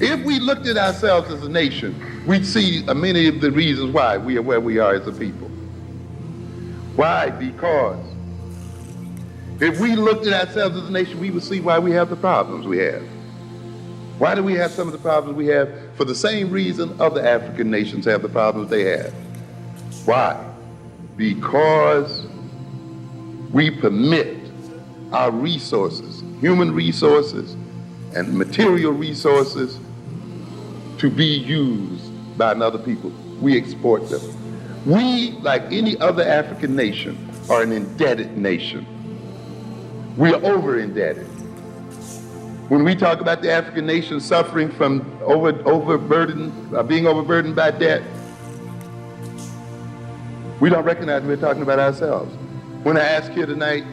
If 0.00 0.24
we 0.24 0.40
looked 0.40 0.66
at 0.66 0.76
ourselves 0.76 1.30
as 1.30 1.44
a 1.44 1.48
nation, 1.48 1.94
we'd 2.26 2.44
see 2.44 2.82
many 2.82 3.28
of 3.28 3.40
the 3.40 3.52
reasons 3.52 3.92
why 3.92 4.18
we 4.18 4.36
are 4.38 4.42
where 4.42 4.60
we 4.60 4.80
are 4.80 4.94
as 4.96 5.06
a 5.06 5.12
people. 5.12 5.48
Why? 6.98 7.30
Because 7.30 8.04
if 9.60 9.78
we 9.78 9.94
looked 9.94 10.26
at 10.26 10.48
ourselves 10.48 10.76
as 10.76 10.88
a 10.88 10.90
nation, 10.90 11.20
we 11.20 11.30
would 11.30 11.44
see 11.44 11.60
why 11.60 11.78
we 11.78 11.92
have 11.92 12.10
the 12.10 12.16
problems 12.16 12.66
we 12.66 12.78
have. 12.78 13.04
Why 14.18 14.34
do 14.34 14.42
we 14.42 14.54
have 14.54 14.72
some 14.72 14.88
of 14.88 14.92
the 14.92 14.98
problems 14.98 15.36
we 15.36 15.46
have? 15.46 15.70
For 15.94 16.04
the 16.04 16.14
same 16.16 16.50
reason 16.50 17.00
other 17.00 17.24
African 17.24 17.70
nations 17.70 18.04
have 18.06 18.22
the 18.22 18.28
problems 18.28 18.68
they 18.68 18.82
have. 18.96 19.14
Why? 20.06 20.44
Because 21.16 22.26
we 23.52 23.70
permit 23.70 24.36
our 25.12 25.30
resources, 25.30 26.24
human 26.40 26.74
resources 26.74 27.52
and 28.16 28.36
material 28.36 28.90
resources, 28.90 29.78
to 30.98 31.08
be 31.08 31.26
used 31.26 32.36
by 32.36 32.50
another 32.50 32.78
people. 32.80 33.10
We 33.40 33.56
export 33.56 34.10
them. 34.10 34.20
We, 34.86 35.32
like 35.40 35.62
any 35.72 35.98
other 35.98 36.22
African 36.22 36.76
nation, 36.76 37.28
are 37.50 37.62
an 37.62 37.72
indebted 37.72 38.36
nation. 38.36 38.86
We 40.16 40.32
are 40.32 40.44
over 40.44 40.78
indebted. 40.78 41.26
When 42.68 42.84
we 42.84 42.94
talk 42.94 43.20
about 43.20 43.40
the 43.40 43.50
African 43.50 43.86
nation 43.86 44.20
suffering 44.20 44.70
from 44.70 45.18
over, 45.22 45.50
overburden, 45.66 46.74
uh, 46.74 46.82
being 46.82 47.06
overburdened 47.06 47.56
by 47.56 47.70
debt, 47.70 48.02
we 50.60 50.68
don't 50.68 50.84
recognize 50.84 51.22
we're 51.22 51.36
talking 51.36 51.62
about 51.62 51.78
ourselves. 51.78 52.34
When 52.82 52.96
I 52.96 53.04
ask 53.04 53.32
here 53.32 53.46
tonight, 53.46 53.84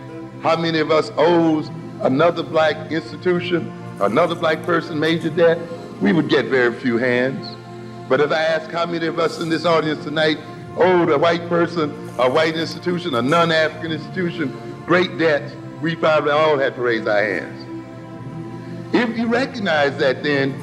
how 0.42 0.58
many 0.58 0.80
of 0.80 0.92
us 0.92 1.12
owes 1.15 1.70
another 2.01 2.44
black 2.44 2.92
institution, 2.92 3.72
another 4.01 4.36
black 4.36 4.63
person 4.63 5.00
major 5.00 5.30
debt, 5.30 5.58
we 6.01 6.12
would 6.12 6.27
get 6.27 6.46
very 6.46 6.74
few 6.74 6.98
hands. 6.98 7.48
But 8.10 8.20
if 8.20 8.32
I 8.32 8.42
ask 8.44 8.70
how 8.70 8.86
many 8.86 9.08
of 9.08 9.20
us 9.20 9.39
in 9.39 9.50
this 9.50 9.65
audience 9.65 10.04
tonight 10.04 10.38
owed 10.77 11.10
a 11.10 11.17
white 11.17 11.48
person, 11.48 11.91
a 12.20 12.29
white 12.29 12.55
institution, 12.55 13.15
a 13.15 13.22
non-African 13.22 13.91
institution, 13.91 14.55
great 14.86 15.17
debts, 15.17 15.53
we 15.82 15.96
probably 15.96 16.32
all 16.32 16.58
had 16.58 16.75
to 16.75 16.82
raise 16.82 17.05
our 17.08 17.24
hands. 17.24 17.62
If 18.94 19.17
you 19.17 19.27
recognize 19.27 19.98
that 19.98 20.24
then, 20.24 20.53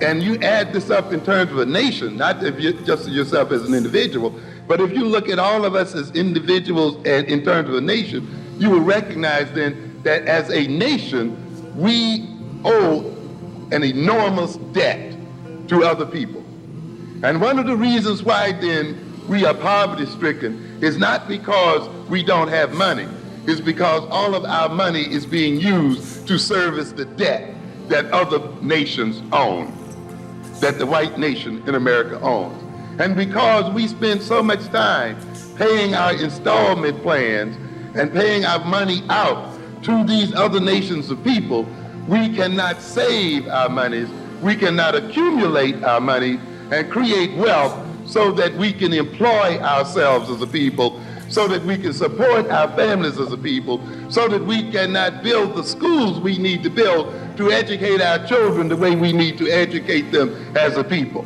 and 0.00 0.22
you 0.22 0.36
add 0.40 0.72
this 0.72 0.90
up 0.90 1.12
in 1.12 1.22
terms 1.24 1.50
of 1.50 1.58
a 1.58 1.66
nation, 1.66 2.16
not 2.16 2.42
if 2.42 2.58
you, 2.60 2.72
just 2.84 3.08
yourself 3.08 3.50
as 3.52 3.68
an 3.68 3.74
individual, 3.74 4.34
but 4.66 4.80
if 4.80 4.92
you 4.92 5.04
look 5.04 5.28
at 5.28 5.38
all 5.38 5.64
of 5.64 5.74
us 5.74 5.94
as 5.94 6.10
individuals 6.12 6.96
and 7.04 7.26
in 7.26 7.44
terms 7.44 7.68
of 7.68 7.74
a 7.74 7.80
nation, 7.80 8.26
you 8.58 8.70
will 8.70 8.80
recognize 8.80 9.50
then 9.52 10.00
that 10.04 10.26
as 10.26 10.48
a 10.50 10.66
nation, 10.68 11.36
we 11.76 12.28
owe 12.64 13.16
an 13.72 13.84
enormous 13.84 14.56
debt 14.72 15.16
to 15.68 15.84
other 15.84 16.06
people. 16.06 16.40
And 17.22 17.40
one 17.40 17.58
of 17.58 17.66
the 17.66 17.76
reasons 17.76 18.22
why 18.22 18.52
then 18.52 19.09
we 19.30 19.44
are 19.44 19.54
poverty 19.54 20.06
stricken. 20.06 20.82
Is 20.82 20.98
not 20.98 21.28
because 21.28 21.88
we 22.08 22.24
don't 22.24 22.48
have 22.48 22.74
money, 22.74 23.06
it's 23.46 23.60
because 23.60 24.02
all 24.10 24.34
of 24.34 24.44
our 24.44 24.68
money 24.68 25.02
is 25.02 25.24
being 25.24 25.60
used 25.60 26.26
to 26.26 26.36
service 26.36 26.90
the 26.90 27.04
debt 27.04 27.54
that 27.88 28.06
other 28.06 28.40
nations 28.60 29.22
own, 29.32 29.72
that 30.60 30.78
the 30.78 30.86
white 30.86 31.16
nation 31.16 31.62
in 31.68 31.76
America 31.76 32.20
owns. 32.20 32.60
And 33.00 33.14
because 33.14 33.72
we 33.72 33.86
spend 33.86 34.20
so 34.20 34.42
much 34.42 34.64
time 34.66 35.16
paying 35.54 35.94
our 35.94 36.12
installment 36.12 37.00
plans 37.02 37.56
and 37.96 38.12
paying 38.12 38.44
our 38.44 38.64
money 38.64 39.04
out 39.10 39.56
to 39.84 40.04
these 40.04 40.34
other 40.34 40.60
nations 40.60 41.08
of 41.08 41.22
people, 41.22 41.68
we 42.08 42.34
cannot 42.34 42.82
save 42.82 43.46
our 43.46 43.68
monies, 43.68 44.08
we 44.42 44.56
cannot 44.56 44.96
accumulate 44.96 45.84
our 45.84 46.00
money 46.00 46.40
and 46.72 46.90
create 46.90 47.36
wealth 47.36 47.86
so 48.10 48.32
that 48.32 48.52
we 48.56 48.72
can 48.72 48.92
employ 48.92 49.60
ourselves 49.60 50.28
as 50.30 50.42
a 50.42 50.46
people, 50.46 51.00
so 51.28 51.46
that 51.46 51.64
we 51.64 51.78
can 51.78 51.92
support 51.92 52.50
our 52.50 52.66
families 52.76 53.20
as 53.20 53.32
a 53.32 53.38
people, 53.38 53.80
so 54.10 54.26
that 54.26 54.44
we 54.44 54.68
cannot 54.72 55.22
build 55.22 55.54
the 55.54 55.62
schools 55.62 56.18
we 56.18 56.36
need 56.36 56.64
to 56.64 56.70
build 56.70 57.14
to 57.36 57.52
educate 57.52 58.02
our 58.02 58.26
children 58.26 58.68
the 58.68 58.76
way 58.76 58.96
we 58.96 59.12
need 59.12 59.38
to 59.38 59.48
educate 59.48 60.10
them 60.10 60.34
as 60.56 60.76
a 60.76 60.82
people. 60.82 61.24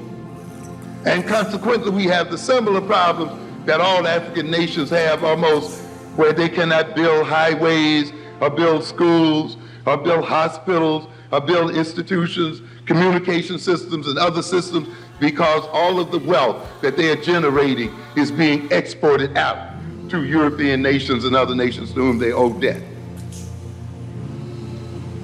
And 1.07 1.26
consequently, 1.26 1.91
we 1.91 2.05
have 2.05 2.31
the 2.31 2.37
similar 2.37 2.83
problems 2.83 3.33
that 3.64 3.81
all 3.81 4.07
African 4.07 4.50
nations 4.50 4.91
have 4.91 5.25
almost, 5.25 5.81
where 6.17 6.35
they 6.35 6.50
cannot 6.50 6.95
build 6.95 7.26
highways 7.26 8.12
or 8.41 8.50
build 8.50 8.85
schools 8.85 9.57
or 9.87 9.97
build 9.97 10.26
hospitals 10.26 11.09
or 11.33 11.41
build 11.41 11.75
institutions, 11.75 12.61
communication 12.85 13.59
systems, 13.59 14.07
and 14.07 14.19
other 14.19 14.43
systems 14.43 14.88
because 15.21 15.64
all 15.73 16.00
of 16.00 16.11
the 16.11 16.18
wealth 16.18 16.66
that 16.83 16.97
they 16.97 17.11
are 17.11 17.16
generating 17.16 17.94
is 18.16 18.30
being 18.30 18.71
exported 18.73 19.37
out 19.37 19.75
to 20.11 20.25
European 20.25 20.83
nations 20.83 21.25
and 21.25 21.35
other 21.35 21.54
nations 21.54 21.92
to 21.94 22.00
whom 22.00 22.18
they 22.18 22.33
owe 22.33 22.52
debt. 22.52 22.83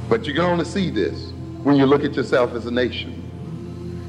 But 0.08 0.26
you 0.26 0.34
can 0.34 0.42
only 0.42 0.64
see 0.64 0.90
this 0.90 1.32
when 1.62 1.76
you 1.76 1.86
look 1.86 2.04
at 2.04 2.14
yourself 2.14 2.52
as 2.54 2.66
a 2.66 2.70
nation. 2.70 3.16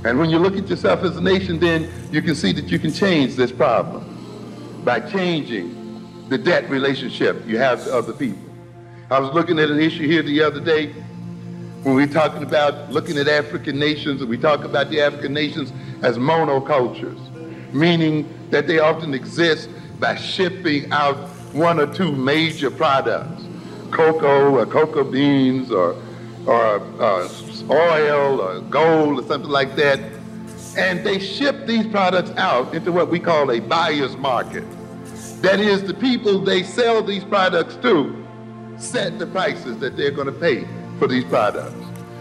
And 0.03 0.17
when 0.17 0.29
you 0.29 0.39
look 0.39 0.57
at 0.57 0.67
yourself 0.67 1.03
as 1.03 1.15
a 1.17 1.21
nation, 1.21 1.59
then 1.59 1.91
you 2.11 2.21
can 2.21 2.33
see 2.33 2.53
that 2.53 2.69
you 2.69 2.79
can 2.79 2.91
change 2.91 3.35
this 3.35 3.51
problem 3.51 4.81
by 4.83 4.99
changing 4.99 5.77
the 6.29 6.37
debt 6.37 6.69
relationship 6.69 7.45
you 7.45 7.57
have 7.57 7.83
to 7.83 7.95
other 7.95 8.13
people. 8.13 8.41
I 9.11 9.19
was 9.19 9.33
looking 9.33 9.59
at 9.59 9.69
an 9.69 9.79
issue 9.79 10.07
here 10.07 10.23
the 10.23 10.41
other 10.41 10.59
day 10.59 10.93
when 11.83 11.95
we're 11.95 12.05
talking 12.05 12.43
about 12.43 12.91
looking 12.91 13.17
at 13.17 13.27
African 13.27 13.79
nations, 13.79 14.23
we 14.23 14.37
talk 14.37 14.63
about 14.63 14.91
the 14.91 15.01
African 15.01 15.33
nations 15.33 15.73
as 16.03 16.17
monocultures, 16.17 17.19
meaning 17.73 18.31
that 18.51 18.67
they 18.67 18.77
often 18.77 19.15
exist 19.15 19.67
by 19.99 20.15
shipping 20.15 20.91
out 20.91 21.15
one 21.53 21.79
or 21.79 21.91
two 21.91 22.11
major 22.11 22.69
products, 22.69 23.43
cocoa 23.89 24.51
or 24.51 24.65
cocoa 24.67 25.03
beans 25.03 25.71
or, 25.71 25.95
or 26.45 26.81
uh, 27.01 27.27
oil 27.71 28.41
or 28.41 28.61
gold 28.61 29.19
or 29.19 29.27
something 29.27 29.49
like 29.49 29.75
that. 29.75 29.99
And 30.77 31.03
they 31.03 31.17
ship 31.17 31.65
these 31.65 31.87
products 31.87 32.29
out 32.37 32.75
into 32.75 32.91
what 32.91 33.09
we 33.09 33.19
call 33.19 33.51
a 33.51 33.59
buyer's 33.59 34.15
market. 34.17 34.65
That 35.41 35.59
is, 35.59 35.83
the 35.83 35.95
people 35.95 36.39
they 36.39 36.61
sell 36.61 37.01
these 37.01 37.23
products 37.23 37.75
to 37.77 38.23
set 38.77 39.17
the 39.17 39.25
prices 39.25 39.79
that 39.79 39.97
they're 39.97 40.11
going 40.11 40.27
to 40.27 40.39
pay 40.39 40.67
for 41.01 41.07
these 41.07 41.25
products. 41.25 41.73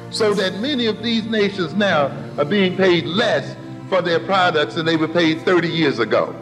So 0.08 0.32
that 0.32 0.58
many 0.58 0.86
of 0.86 1.02
these 1.02 1.26
nations 1.26 1.74
now 1.74 2.06
are 2.38 2.46
being 2.46 2.78
paid 2.78 3.04
less 3.04 3.54
for 3.90 4.00
their 4.00 4.18
products 4.20 4.76
than 4.76 4.86
they 4.86 4.96
were 4.96 5.06
paid 5.06 5.42
30 5.42 5.68
years 5.68 5.98
ago. 5.98 6.34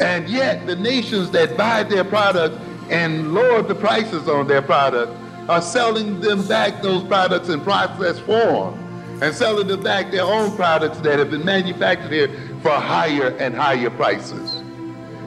And 0.00 0.26
yet, 0.30 0.66
the 0.66 0.76
nations 0.76 1.30
that 1.32 1.58
buy 1.58 1.82
their 1.82 2.04
products 2.04 2.56
and 2.88 3.34
lower 3.34 3.60
the 3.60 3.74
prices 3.74 4.30
on 4.30 4.46
their 4.46 4.62
products 4.62 5.12
are 5.50 5.60
selling 5.60 6.20
them 6.20 6.48
back 6.48 6.80
those 6.80 7.04
products 7.04 7.50
in 7.50 7.60
processed 7.60 8.22
form 8.22 8.72
and 9.20 9.34
selling 9.34 9.68
them 9.68 9.82
back 9.82 10.10
their 10.10 10.24
own 10.24 10.56
products 10.56 11.00
that 11.00 11.18
have 11.18 11.30
been 11.30 11.44
manufactured 11.44 12.12
here 12.12 12.28
for 12.62 12.70
higher 12.70 13.36
and 13.36 13.54
higher 13.54 13.90
prices. 13.90 14.54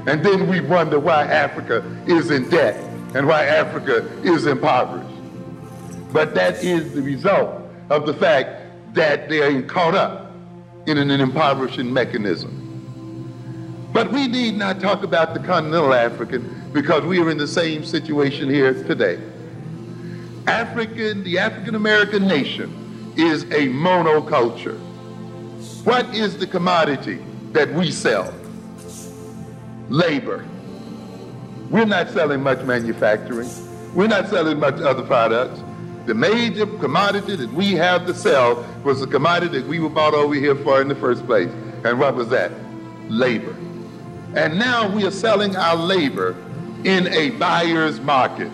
And 0.07 0.25
then 0.25 0.47
we 0.49 0.59
wonder 0.59 0.99
why 0.99 1.25
Africa 1.25 1.85
is 2.07 2.31
in 2.31 2.49
debt 2.49 2.83
and 3.13 3.27
why 3.27 3.45
Africa 3.45 3.97
is 4.23 4.47
impoverished. 4.47 5.06
But 6.17 6.33
that 6.33 6.63
is 6.63 6.95
the 6.95 7.03
result 7.03 7.61
of 7.91 8.07
the 8.07 8.13
fact 8.15 8.95
that 8.95 9.29
they 9.29 9.39
are 9.39 9.61
caught 9.61 9.93
up 9.93 10.31
in 10.87 10.97
an 10.97 11.11
impoverishing 11.11 11.93
mechanism. 11.93 13.89
But 13.93 14.11
we 14.11 14.25
need 14.27 14.57
not 14.57 14.79
talk 14.79 15.03
about 15.03 15.35
the 15.35 15.39
continental 15.39 15.93
African 15.93 16.71
because 16.73 17.03
we 17.03 17.19
are 17.19 17.29
in 17.29 17.37
the 17.37 17.47
same 17.47 17.85
situation 17.85 18.49
here 18.49 18.73
today. 18.85 19.21
African, 20.47 21.23
the 21.23 21.37
African 21.37 21.75
American 21.75 22.27
nation 22.27 23.13
is 23.15 23.43
a 23.43 23.67
monoculture. 23.67 24.79
What 25.85 26.15
is 26.15 26.39
the 26.39 26.47
commodity 26.47 27.23
that 27.51 27.71
we 27.75 27.91
sell? 27.91 28.33
Labor. 29.89 30.47
We're 31.69 31.85
not 31.85 32.09
selling 32.09 32.41
much 32.41 32.63
manufacturing. 32.63 33.51
We're 33.93 34.07
not 34.07 34.29
selling 34.29 34.59
much 34.59 34.81
other 34.81 35.03
products. 35.03 35.61
The 36.07 36.13
major 36.13 36.65
commodity 36.65 37.35
that 37.35 37.51
we 37.51 37.73
have 37.73 38.05
to 38.05 38.13
sell 38.13 38.65
was 38.85 39.01
the 39.01 39.07
commodity 39.07 39.59
that 39.59 39.67
we 39.67 39.81
were 39.81 39.89
bought 39.89 40.13
over 40.13 40.33
here 40.35 40.55
for 40.55 40.81
in 40.81 40.87
the 40.87 40.95
first 40.95 41.25
place. 41.25 41.49
And 41.83 41.99
what 41.99 42.15
was 42.15 42.29
that? 42.29 42.49
Labor. 43.09 43.53
And 44.33 44.57
now 44.57 44.89
we 44.89 45.05
are 45.05 45.11
selling 45.11 45.57
our 45.57 45.75
labor 45.75 46.33
in 46.85 47.07
a 47.07 47.31
buyer's 47.31 47.99
market, 47.99 48.49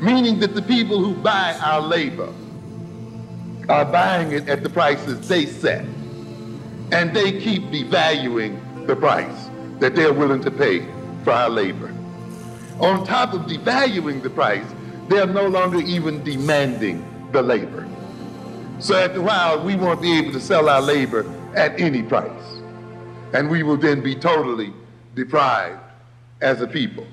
meaning 0.00 0.40
that 0.40 0.56
the 0.56 0.62
people 0.62 0.98
who 0.98 1.14
buy 1.14 1.56
our 1.62 1.80
labor 1.80 2.34
are 3.68 3.84
buying 3.84 4.32
it 4.32 4.48
at 4.48 4.64
the 4.64 4.68
prices 4.68 5.28
they 5.28 5.46
set. 5.46 5.84
And 6.90 7.14
they 7.14 7.38
keep 7.38 7.62
devaluing 7.66 8.86
the 8.88 8.96
price 8.96 9.48
that 9.78 9.94
they're 9.94 10.12
willing 10.12 10.42
to 10.42 10.50
pay 10.50 10.84
for 11.22 11.30
our 11.30 11.50
labor. 11.50 11.94
On 12.80 13.06
top 13.06 13.32
of 13.32 13.42
devaluing 13.42 14.24
the 14.24 14.30
price, 14.30 14.66
they're 15.08 15.26
no 15.26 15.46
longer 15.46 15.78
even 15.78 16.22
demanding 16.24 17.04
the 17.32 17.42
labor. 17.42 17.88
So 18.78 18.94
after 18.94 19.20
a 19.20 19.22
while, 19.22 19.64
we 19.64 19.74
won't 19.74 20.02
be 20.02 20.18
able 20.18 20.32
to 20.32 20.40
sell 20.40 20.68
our 20.68 20.82
labor 20.82 21.24
at 21.54 21.80
any 21.80 22.02
price. 22.02 22.30
And 23.32 23.50
we 23.50 23.62
will 23.62 23.76
then 23.76 24.02
be 24.02 24.14
totally 24.14 24.72
deprived 25.14 25.80
as 26.40 26.60
a 26.60 26.66
people. 26.66 27.06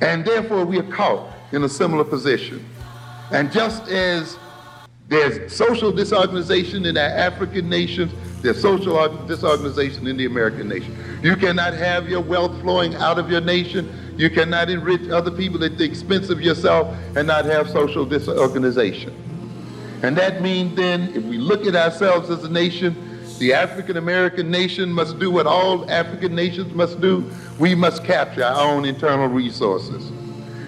And 0.00 0.24
therefore, 0.24 0.64
we 0.64 0.78
are 0.78 0.90
caught 0.90 1.32
in 1.52 1.64
a 1.64 1.68
similar 1.68 2.04
position. 2.04 2.64
And 3.30 3.50
just 3.52 3.88
as 3.88 4.38
there's 5.08 5.54
social 5.54 5.90
disorganization 5.90 6.86
in 6.86 6.96
our 6.96 7.04
African 7.08 7.68
nations, 7.68 8.12
there's 8.42 8.60
social 8.60 9.08
disorganization 9.26 10.06
in 10.06 10.16
the 10.16 10.26
American 10.26 10.68
nation. 10.68 10.96
You 11.22 11.34
cannot 11.36 11.74
have 11.74 12.08
your 12.08 12.20
wealth 12.20 12.60
flowing 12.60 12.94
out 12.94 13.18
of 13.18 13.30
your 13.30 13.40
nation. 13.40 14.07
You 14.18 14.28
cannot 14.28 14.68
enrich 14.68 15.08
other 15.10 15.30
people 15.30 15.62
at 15.62 15.78
the 15.78 15.84
expense 15.84 16.28
of 16.28 16.42
yourself 16.42 16.92
and 17.16 17.28
not 17.28 17.44
have 17.44 17.70
social 17.70 18.04
disorganization. 18.04 19.14
And 20.02 20.16
that 20.18 20.42
means 20.42 20.74
then, 20.74 21.14
if 21.14 21.22
we 21.22 21.38
look 21.38 21.66
at 21.66 21.76
ourselves 21.76 22.28
as 22.28 22.42
a 22.42 22.48
nation, 22.48 22.96
the 23.38 23.54
African 23.54 23.96
American 23.96 24.50
nation 24.50 24.92
must 24.92 25.20
do 25.20 25.30
what 25.30 25.46
all 25.46 25.88
African 25.88 26.34
nations 26.34 26.74
must 26.74 27.00
do. 27.00 27.30
We 27.60 27.76
must 27.76 28.02
capture 28.02 28.42
our 28.42 28.68
own 28.68 28.84
internal 28.84 29.28
resources. 29.28 30.10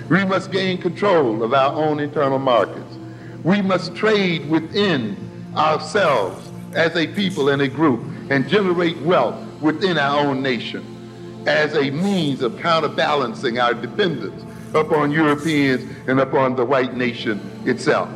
We 0.08 0.24
must 0.24 0.52
gain 0.52 0.78
control 0.78 1.42
of 1.42 1.52
our 1.52 1.74
own 1.74 1.98
internal 1.98 2.38
markets. 2.38 2.98
We 3.42 3.62
must 3.62 3.96
trade 3.96 4.48
within 4.48 5.16
ourselves 5.56 6.48
as 6.74 6.94
a 6.94 7.08
people 7.08 7.48
and 7.48 7.62
a 7.62 7.68
group 7.68 8.00
and 8.30 8.48
generate 8.48 8.98
wealth 8.98 9.34
within 9.60 9.98
our 9.98 10.20
own 10.20 10.40
nation 10.40 10.99
as 11.46 11.74
a 11.74 11.90
means 11.90 12.42
of 12.42 12.58
counterbalancing 12.58 13.58
our 13.58 13.74
dependence 13.74 14.44
upon 14.74 15.10
Europeans 15.10 15.82
and 16.06 16.20
upon 16.20 16.56
the 16.56 16.64
white 16.64 16.94
nation 16.94 17.40
itself. 17.64 18.08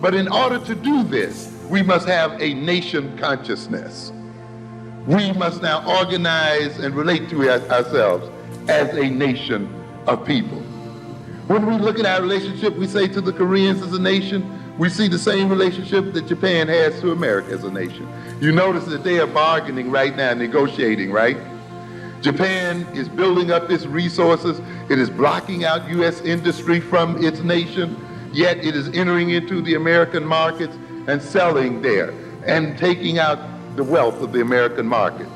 But 0.00 0.14
in 0.14 0.28
order 0.28 0.58
to 0.66 0.74
do 0.74 1.02
this, 1.02 1.50
we 1.68 1.82
must 1.82 2.06
have 2.06 2.40
a 2.42 2.54
nation 2.54 3.16
consciousness. 3.16 4.12
We 5.06 5.32
must 5.32 5.62
now 5.62 5.86
organize 5.98 6.78
and 6.78 6.94
relate 6.94 7.28
to 7.30 7.50
ourselves 7.50 8.28
as 8.68 8.94
a 8.96 9.08
nation 9.08 9.68
of 10.06 10.26
people. 10.26 10.60
When 11.46 11.66
we 11.66 11.76
look 11.76 11.98
at 11.98 12.06
our 12.06 12.22
relationship, 12.22 12.76
we 12.76 12.86
say 12.86 13.06
to 13.08 13.20
the 13.20 13.32
Koreans 13.32 13.82
as 13.82 13.92
a 13.92 14.00
nation, 14.00 14.62
we 14.78 14.88
see 14.88 15.08
the 15.08 15.18
same 15.18 15.48
relationship 15.48 16.12
that 16.14 16.26
Japan 16.26 16.68
has 16.68 16.98
to 17.00 17.12
America 17.12 17.52
as 17.52 17.64
a 17.64 17.70
nation. 17.70 18.08
You 18.40 18.52
notice 18.52 18.86
that 18.86 19.04
they 19.04 19.20
are 19.20 19.26
bargaining 19.26 19.90
right 19.90 20.16
now, 20.16 20.34
negotiating, 20.34 21.12
right? 21.12 21.36
Japan 22.24 22.86
is 22.94 23.06
building 23.06 23.50
up 23.50 23.70
its 23.70 23.84
resources. 23.84 24.58
It 24.88 24.98
is 24.98 25.10
blocking 25.10 25.66
out 25.66 25.86
U.S. 25.90 26.22
industry 26.22 26.80
from 26.80 27.22
its 27.22 27.40
nation, 27.40 28.02
yet 28.32 28.64
it 28.64 28.74
is 28.74 28.88
entering 28.96 29.28
into 29.28 29.60
the 29.60 29.74
American 29.74 30.24
markets 30.24 30.74
and 31.06 31.20
selling 31.20 31.82
there 31.82 32.14
and 32.46 32.78
taking 32.78 33.18
out 33.18 33.38
the 33.76 33.84
wealth 33.84 34.22
of 34.22 34.32
the 34.32 34.40
American 34.40 34.86
markets. 34.86 35.30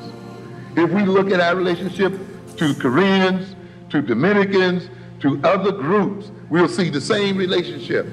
If 0.75 0.89
we 0.89 1.05
look 1.05 1.29
at 1.29 1.39
our 1.39 1.55
relationship 1.55 2.11
to 2.57 2.73
Koreans, 2.73 3.55
to 3.91 4.01
Dominicans, 4.01 4.89
to 5.19 5.39
other 5.43 5.71
groups, 5.71 6.31
we'll 6.49 6.67
see 6.67 6.89
the 6.89 7.01
same 7.01 7.37
relationship 7.37 8.07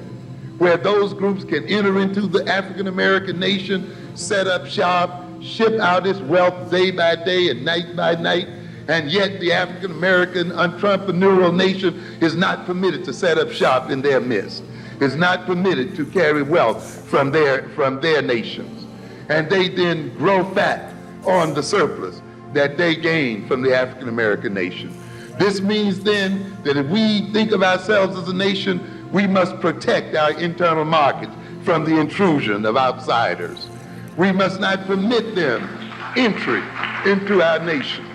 where 0.59 0.77
those 0.77 1.15
groups 1.15 1.45
can 1.45 1.65
enter 1.65 1.99
into 1.99 2.27
the 2.27 2.47
African 2.47 2.89
American 2.89 3.41
nation, 3.41 4.17
set 4.19 4.47
up 4.47 4.67
shop, 4.67 5.25
ship 5.41 5.81
out 5.81 6.07
its 6.07 6.19
wealth 6.21 6.71
day 6.71 6.91
by 6.91 7.17
day 7.17 7.49
and 7.49 7.65
night 7.65 7.97
by 7.97 8.15
night, 8.17 8.49
and 8.89 9.11
yet 9.11 9.41
the 9.41 9.53
African 9.53 9.91
American 9.91 10.51
entrepreneurial 10.51 11.55
nation 11.55 11.99
is 12.21 12.35
not 12.35 12.67
permitted 12.67 13.05
to 13.05 13.13
set 13.13 13.39
up 13.39 13.51
shop 13.51 13.91
in 13.91 14.03
their 14.03 14.21
midst, 14.21 14.63
is 15.01 15.17
not 15.17 15.47
permitted 15.47 15.97
to 15.97 16.07
carry 16.07 16.43
wealth 16.43 17.09
from 17.09 17.31
their, 17.31 17.69
from 17.71 18.01
their 18.01 18.23
nations. 18.23 18.87
And 19.29 19.51
they 19.51 19.69
then 19.69 20.17
grow 20.17 20.45
fat 20.55 20.95
on 21.25 21.55
the 21.55 21.63
surplus 21.63 22.23
that 22.53 22.79
they 22.79 22.95
gain 22.95 23.47
from 23.49 23.63
the 23.63 23.75
African 23.77 24.09
American 24.09 24.55
nation. 24.55 24.97
This 25.39 25.61
means 25.61 26.01
then 26.01 26.57
that 26.63 26.77
if 26.77 26.87
we 26.87 27.31
think 27.33 27.53
of 27.53 27.63
ourselves 27.63 28.17
as 28.17 28.29
a 28.29 28.35
nation 28.35 28.93
we 29.13 29.27
must 29.27 29.59
protect 29.61 30.15
our 30.15 30.33
internal 30.33 30.85
markets 30.85 31.33
from 31.63 31.85
the 31.85 31.99
intrusion 31.99 32.65
of 32.65 32.77
outsiders. 32.77 33.69
We 34.17 34.33
must 34.33 34.61
not 34.61 34.87
permit 34.87 35.35
them 35.35 35.69
entry 36.17 36.63
into 37.11 37.43
our 37.43 37.59
nation. 37.59 38.06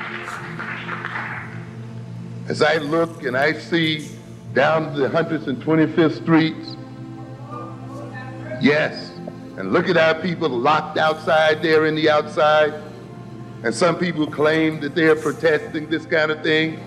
As 2.51 2.61
I 2.61 2.79
look 2.79 3.23
and 3.23 3.37
I 3.37 3.53
see 3.53 4.09
down 4.53 4.93
the 4.93 5.07
125th 5.07 6.17
streets, 6.17 6.75
yes, 8.61 9.13
and 9.55 9.71
look 9.71 9.87
at 9.87 9.95
our 9.95 10.15
people 10.15 10.49
locked 10.49 10.97
outside 10.97 11.63
there 11.63 11.85
in 11.85 11.95
the 11.95 12.09
outside, 12.09 12.73
and 13.63 13.73
some 13.73 13.97
people 13.97 14.27
claim 14.27 14.81
that 14.81 14.95
they 14.95 15.05
are 15.05 15.15
protesting 15.15 15.89
this 15.89 16.05
kind 16.05 16.29
of 16.29 16.43
thing. 16.43 16.77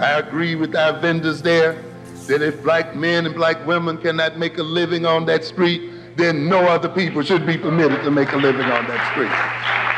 I 0.00 0.18
agree 0.18 0.56
with 0.56 0.74
our 0.74 0.98
vendors 0.98 1.42
there 1.42 1.80
that 2.26 2.42
if 2.42 2.60
black 2.64 2.96
men 2.96 3.24
and 3.24 3.36
black 3.36 3.64
women 3.68 3.98
cannot 3.98 4.36
make 4.36 4.58
a 4.58 4.64
living 4.64 5.06
on 5.06 5.26
that 5.26 5.44
street, 5.44 5.92
then 6.16 6.48
no 6.48 6.66
other 6.66 6.88
people 6.88 7.22
should 7.22 7.46
be 7.46 7.56
permitted 7.56 8.02
to 8.02 8.10
make 8.10 8.32
a 8.32 8.36
living 8.36 8.66
on 8.66 8.84
that 8.88 9.12
street. 9.12 9.93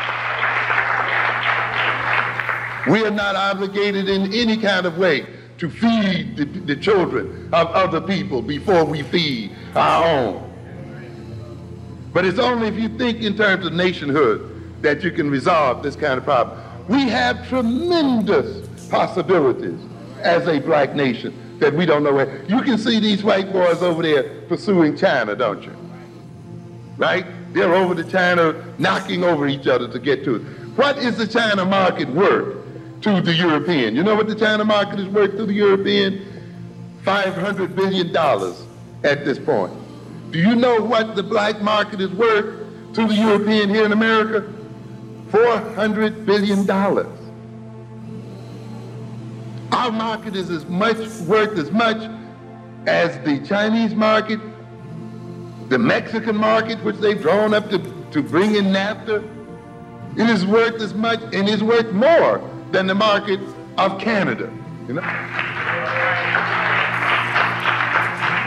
We 2.89 3.05
are 3.05 3.11
not 3.11 3.35
obligated 3.35 4.07
in 4.07 4.33
any 4.33 4.57
kind 4.57 4.85
of 4.85 4.97
way 4.97 5.25
to 5.57 5.69
feed 5.69 6.37
the, 6.37 6.45
the 6.45 6.75
children 6.75 7.49
of 7.53 7.67
other 7.67 7.99
people 7.99 8.41
before 8.41 8.85
we 8.85 9.03
feed 9.03 9.51
our 9.75 10.05
own. 10.05 10.43
But 12.13 12.25
it's 12.25 12.39
only 12.39 12.67
if 12.67 12.75
you 12.75 12.89
think 12.97 13.21
in 13.21 13.35
terms 13.35 13.65
of 13.65 13.73
nationhood 13.73 14.81
that 14.81 15.03
you 15.03 15.11
can 15.11 15.29
resolve 15.29 15.83
this 15.83 15.95
kind 15.95 16.17
of 16.17 16.23
problem. 16.23 16.59
We 16.87 17.09
have 17.09 17.47
tremendous 17.49 18.87
possibilities 18.87 19.79
as 20.21 20.47
a 20.47 20.59
black 20.59 20.95
nation 20.95 21.59
that 21.59 21.73
we 21.73 21.85
don't 21.85 22.03
know 22.03 22.13
where. 22.13 22.43
You 22.45 22.61
can 22.61 22.77
see 22.77 22.99
these 22.99 23.23
white 23.23 23.51
boys 23.51 23.81
over 23.81 24.03
there 24.03 24.41
pursuing 24.47 24.95
China, 24.95 25.35
don't 25.35 25.63
you? 25.63 25.75
Right? 26.97 27.25
They're 27.53 27.73
over 27.73 27.95
to 27.95 28.03
China, 28.03 28.63
knocking 28.77 29.23
over 29.23 29.47
each 29.47 29.67
other 29.67 29.87
to 29.87 29.99
get 29.99 30.23
to 30.25 30.35
it. 30.35 30.41
What 30.77 30.97
is 30.99 31.17
the 31.17 31.27
China 31.27 31.65
market 31.65 32.09
worth 32.09 32.56
to 33.01 33.21
the 33.21 33.33
European? 33.33 33.95
You 33.95 34.03
know 34.03 34.15
what 34.15 34.27
the 34.27 34.35
China 34.35 34.65
market 34.65 34.99
is 34.99 35.07
worth 35.07 35.37
to 35.37 35.45
the 35.45 35.53
European? 35.53 36.25
$500 37.07 37.73
billion 37.73 38.15
at 39.05 39.23
this 39.23 39.39
point. 39.39 39.71
Do 40.31 40.39
you 40.39 40.55
know 40.55 40.81
what 40.81 41.15
the 41.15 41.23
black 41.23 41.61
market 41.61 42.01
is 42.01 42.09
worth 42.11 42.93
to 42.95 43.07
the 43.07 43.13
European 43.13 43.69
here 43.69 43.85
in 43.85 43.93
America? 43.93 44.53
$400 45.29 46.25
billion. 46.25 46.69
Our 49.71 49.91
market 49.91 50.35
is 50.35 50.49
as 50.49 50.65
much 50.65 50.97
worth 51.21 51.57
as 51.57 51.71
much 51.71 52.11
as 52.87 53.17
the 53.25 53.39
Chinese 53.45 53.95
market, 53.95 54.41
the 55.69 55.77
Mexican 55.77 56.35
market, 56.35 56.83
which 56.83 56.97
they've 56.97 57.21
drawn 57.21 57.53
up 57.53 57.69
to, 57.69 57.79
to 58.11 58.21
bring 58.21 58.55
in 58.55 58.65
NAFTA. 58.65 59.25
It 60.17 60.29
is 60.29 60.45
worth 60.45 60.81
as 60.81 60.93
much 60.93 61.21
and 61.33 61.47
is 61.47 61.63
worth 61.63 61.91
more 61.93 62.41
than 62.71 62.87
the 62.87 62.95
market 62.95 63.39
of 63.77 63.99
Canada. 63.99 64.51
You 64.87 64.95
know? 64.95 65.01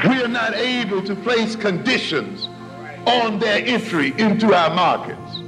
We 0.08 0.22
are 0.22 0.28
not 0.28 0.54
able 0.54 1.02
to 1.02 1.14
place 1.14 1.54
conditions 1.56 2.48
on 3.06 3.38
their 3.38 3.64
entry 3.64 4.14
into 4.18 4.54
our 4.54 4.74
markets 4.74 5.42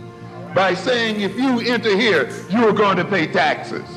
by 0.55 0.75
saying 0.75 1.21
if 1.21 1.37
you 1.37 1.61
enter 1.61 1.97
here, 1.97 2.31
you 2.51 2.69
are 2.69 2.73
going 2.73 2.97
to 2.99 3.05
pay 3.05 3.27
taxes. 3.27 3.89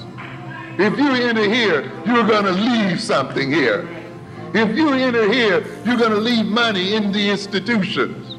If 0.78 0.98
you 0.98 1.14
enter 1.14 1.44
here, 1.44 1.92
you're 2.06 2.28
going 2.28 2.46
to 2.46 2.52
leave 2.52 3.02
something 3.02 3.52
here. 3.52 3.88
If 4.54 4.78
you 4.78 4.94
enter 4.94 5.32
here, 5.32 5.66
you're 5.86 5.98
going 5.98 6.12
to 6.12 6.18
leave 6.18 6.46
money 6.46 6.96
in 6.96 7.12
the 7.12 7.30
institutions. 7.30 8.38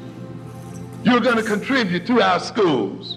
You're 1.03 1.19
going 1.19 1.37
to 1.37 1.43
contribute 1.43 2.07
to 2.07 2.21
our 2.21 2.39
schools. 2.39 3.16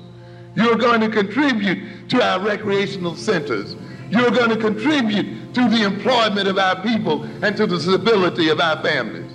You're 0.54 0.76
going 0.76 1.00
to 1.00 1.08
contribute 1.08 2.08
to 2.10 2.22
our 2.22 2.40
recreational 2.40 3.16
centers. 3.16 3.76
you're 4.10 4.30
going 4.30 4.50
to 4.50 4.56
contribute 4.56 5.54
to 5.54 5.68
the 5.68 5.84
employment 5.84 6.48
of 6.48 6.58
our 6.58 6.82
people 6.82 7.22
and 7.44 7.56
to 7.56 7.66
the 7.66 7.78
stability 7.80 8.48
of 8.48 8.60
our 8.60 8.82
families. 8.82 9.30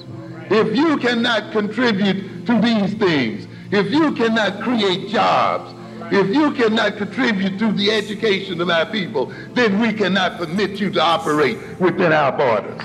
If 0.50 0.76
you 0.76 0.98
cannot 0.98 1.52
contribute 1.52 2.46
to 2.46 2.62
these 2.62 2.94
things, 2.96 3.48
if 3.72 3.90
you 3.92 4.12
cannot 4.14 4.62
create 4.62 5.08
jobs, 5.10 5.74
if 6.12 6.28
you 6.36 6.52
cannot 6.52 6.98
contribute 6.98 7.58
to 7.58 7.72
the 7.72 7.90
education 7.90 8.62
of 8.62 8.70
our 8.70 8.86
people, 8.86 9.34
then 9.54 9.80
we 9.80 9.92
cannot 9.94 10.38
permit 10.38 10.80
you 10.80 10.92
to 10.92 11.02
operate 11.02 11.58
within 11.80 12.12
our 12.12 12.32
borders. 12.32 12.82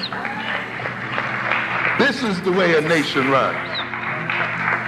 This 1.99 2.23
is 2.23 2.41
the 2.43 2.53
way 2.53 2.79
a 2.79 2.81
nation 2.81 3.29
runs. 3.31 3.67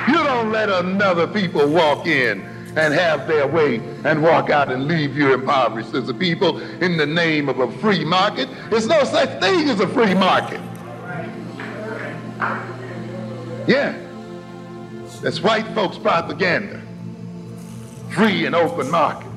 You 0.08 0.14
don't 0.24 0.50
let 0.50 0.70
another 0.70 1.26
people 1.26 1.68
walk 1.68 2.06
in 2.06 2.51
and 2.76 2.94
have 2.94 3.28
their 3.28 3.46
way 3.46 3.76
and 4.04 4.22
walk 4.22 4.50
out 4.50 4.70
and 4.70 4.86
leave 4.86 5.16
you 5.16 5.34
impoverished 5.34 5.94
as 5.94 6.08
a 6.08 6.14
people 6.14 6.58
in 6.82 6.96
the 6.96 7.06
name 7.06 7.48
of 7.48 7.60
a 7.60 7.70
free 7.78 8.04
market. 8.04 8.48
There's 8.70 8.86
no 8.86 9.04
such 9.04 9.40
thing 9.40 9.68
as 9.68 9.80
a 9.80 9.88
free 9.88 10.14
market. 10.14 10.60
Yeah. 13.66 13.98
That's 15.20 15.40
white 15.40 15.66
folks' 15.74 15.98
propaganda. 15.98 16.80
Free 18.10 18.46
and 18.46 18.54
open 18.54 18.90
market. 18.90 19.28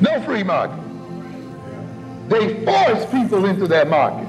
No 0.00 0.20
free 0.22 0.42
market. 0.42 0.78
They 2.28 2.64
force 2.64 3.04
people 3.10 3.44
into 3.44 3.66
that 3.66 3.88
market. 3.88 4.28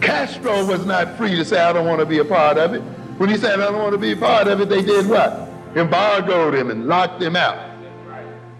Castro 0.00 0.64
was 0.64 0.86
not 0.86 1.16
free 1.16 1.36
to 1.36 1.44
say, 1.44 1.60
I 1.60 1.72
don't 1.72 1.86
want 1.86 2.00
to 2.00 2.06
be 2.06 2.18
a 2.18 2.24
part 2.24 2.56
of 2.58 2.74
it. 2.74 2.82
When 3.18 3.30
he 3.30 3.36
said, 3.36 3.60
I 3.60 3.70
don't 3.70 3.78
want 3.78 3.92
to 3.92 3.98
be 3.98 4.12
a 4.12 4.16
part 4.16 4.46
of 4.46 4.60
it, 4.60 4.68
they 4.68 4.82
did 4.82 5.08
what? 5.08 5.48
Embargoed 5.74 6.54
him 6.54 6.70
and 6.70 6.86
locked 6.86 7.22
him 7.22 7.36
out. 7.36 7.74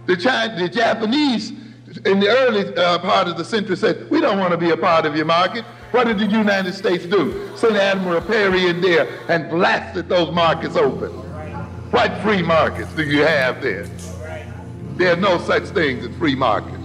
The, 0.07 0.17
China, 0.17 0.57
the 0.57 0.69
Japanese 0.69 1.53
in 2.05 2.21
the 2.21 2.29
early 2.29 2.75
uh, 2.77 2.99
part 2.99 3.29
of 3.29 3.37
the 3.37 3.45
century 3.45 3.77
said, 3.77 4.09
we 4.11 4.21
don't 4.21 4.39
want 4.39 4.53
to 4.53 4.57
be 4.57 4.71
a 4.71 4.77
part 4.77 5.07
of 5.07 5.17
your 5.17 5.25
market. 5.25 5.65
What 5.91 6.07
did 6.07 6.19
the 6.19 6.27
United 6.27 6.75
States 6.75 7.07
do? 7.07 7.51
Send 7.57 7.77
Admiral 7.77 8.21
Perry 8.23 8.67
in 8.67 8.81
there 8.81 9.09
and 9.29 9.49
blasted 9.51 10.09
those 10.09 10.35
markets 10.35 10.77
open. 10.77 11.11
What 11.91 12.17
free 12.23 12.43
markets 12.43 12.93
do 12.95 13.03
you 13.03 13.23
have 13.23 13.63
there? 13.63 13.87
There 14.97 15.13
are 15.13 15.17
no 15.17 15.39
such 15.39 15.65
things 15.65 16.07
as 16.07 16.17
free 16.17 16.35
markets. 16.35 16.77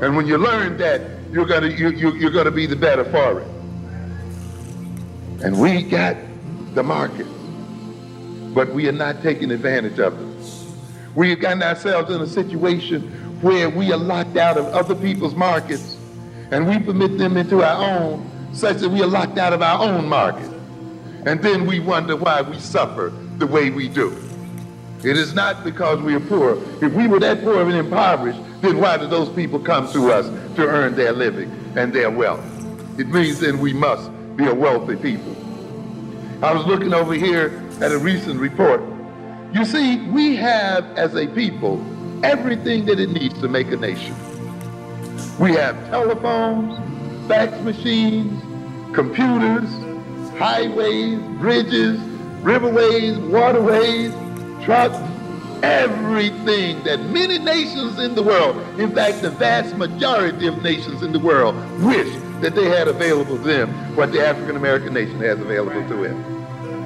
And 0.00 0.16
when 0.16 0.26
you 0.26 0.38
learn 0.38 0.76
that, 0.78 1.00
you're 1.30 1.46
gonna 1.46 1.68
you, 1.68 1.90
you, 1.90 2.12
you're 2.14 2.30
gonna 2.30 2.50
be 2.50 2.66
the 2.66 2.76
better 2.76 3.04
for 3.04 3.40
it. 3.40 3.48
And 5.44 5.58
we 5.58 5.82
got 5.82 6.16
the 6.74 6.82
market, 6.82 7.26
but 8.54 8.72
we 8.74 8.88
are 8.88 8.92
not 8.92 9.22
taking 9.22 9.50
advantage 9.50 9.98
of 9.98 10.18
it. 10.20 10.32
We've 11.14 11.38
gotten 11.38 11.62
ourselves 11.62 12.10
in 12.10 12.20
a 12.20 12.26
situation 12.26 13.02
where 13.42 13.68
we 13.68 13.92
are 13.92 13.98
locked 13.98 14.36
out 14.36 14.56
of 14.56 14.66
other 14.66 14.94
people's 14.94 15.34
markets 15.34 15.96
and 16.50 16.68
we 16.68 16.78
permit 16.78 17.18
them 17.18 17.36
into 17.36 17.62
our 17.62 17.82
own 17.82 18.30
such 18.52 18.78
that 18.78 18.88
we 18.88 19.02
are 19.02 19.06
locked 19.06 19.38
out 19.38 19.52
of 19.52 19.62
our 19.62 19.82
own 19.82 20.08
market. 20.08 20.50
And 21.26 21.42
then 21.42 21.66
we 21.66 21.80
wonder 21.80 22.16
why 22.16 22.42
we 22.42 22.58
suffer 22.58 23.12
the 23.38 23.46
way 23.46 23.70
we 23.70 23.88
do. 23.88 24.16
It 25.04 25.16
is 25.16 25.34
not 25.34 25.64
because 25.64 26.00
we 26.00 26.14
are 26.14 26.20
poor. 26.20 26.62
If 26.80 26.92
we 26.92 27.08
were 27.08 27.18
that 27.20 27.42
poor 27.42 27.62
and 27.62 27.72
impoverished, 27.72 28.40
then 28.60 28.78
why 28.78 28.96
do 28.96 29.06
those 29.06 29.28
people 29.30 29.58
come 29.58 29.90
to 29.92 30.12
us 30.12 30.26
to 30.56 30.66
earn 30.66 30.94
their 30.94 31.12
living 31.12 31.50
and 31.76 31.92
their 31.92 32.10
wealth? 32.10 32.44
It 32.98 33.08
means 33.08 33.40
then 33.40 33.58
we 33.58 33.72
must 33.72 34.10
be 34.36 34.46
a 34.46 34.54
wealthy 34.54 34.96
people. 34.96 35.34
I 36.42 36.52
was 36.52 36.66
looking 36.66 36.92
over 36.92 37.14
here 37.14 37.62
at 37.80 37.92
a 37.92 37.98
recent 37.98 38.40
report. 38.40 38.82
You 39.52 39.64
see, 39.64 40.00
we 40.08 40.34
have 40.34 40.84
as 40.98 41.14
a 41.14 41.28
people 41.28 41.80
everything 42.24 42.84
that 42.86 42.98
it 42.98 43.10
needs 43.10 43.40
to 43.42 43.48
make 43.48 43.70
a 43.70 43.76
nation. 43.76 44.16
We 45.38 45.52
have 45.52 45.76
telephones, 45.86 46.80
fax 47.28 47.56
machines, 47.62 48.42
computers, 48.92 49.70
highways, 50.36 51.20
bridges, 51.38 52.00
riverways, 52.42 53.18
waterways, 53.30 54.12
trucks, 54.64 54.98
everything 55.62 56.82
that 56.82 56.98
many 57.10 57.38
nations 57.38 58.00
in 58.00 58.16
the 58.16 58.22
world, 58.22 58.56
in 58.80 58.92
fact, 58.92 59.22
the 59.22 59.30
vast 59.30 59.76
majority 59.76 60.48
of 60.48 60.60
nations 60.60 61.04
in 61.04 61.12
the 61.12 61.20
world, 61.20 61.54
wish 61.82 62.12
that 62.40 62.56
they 62.56 62.64
had 62.64 62.88
available 62.88 63.36
to 63.36 63.44
them 63.44 63.70
what 63.94 64.10
the 64.10 64.26
African 64.26 64.56
American 64.56 64.92
nation 64.92 65.20
has 65.20 65.38
available 65.38 65.88
to 65.88 66.02
it. 66.02 66.31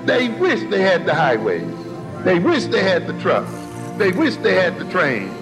They 0.06 0.28
wish 0.28 0.60
they 0.70 0.82
had 0.82 1.04
the 1.04 1.14
highways. 1.14 1.66
They 2.24 2.38
wish 2.38 2.66
they 2.66 2.82
had 2.82 3.08
the 3.08 3.20
trucks. 3.20 3.50
They 3.98 4.12
wish 4.12 4.36
they 4.36 4.54
had 4.54 4.78
the 4.78 4.84
trains. 4.84 5.34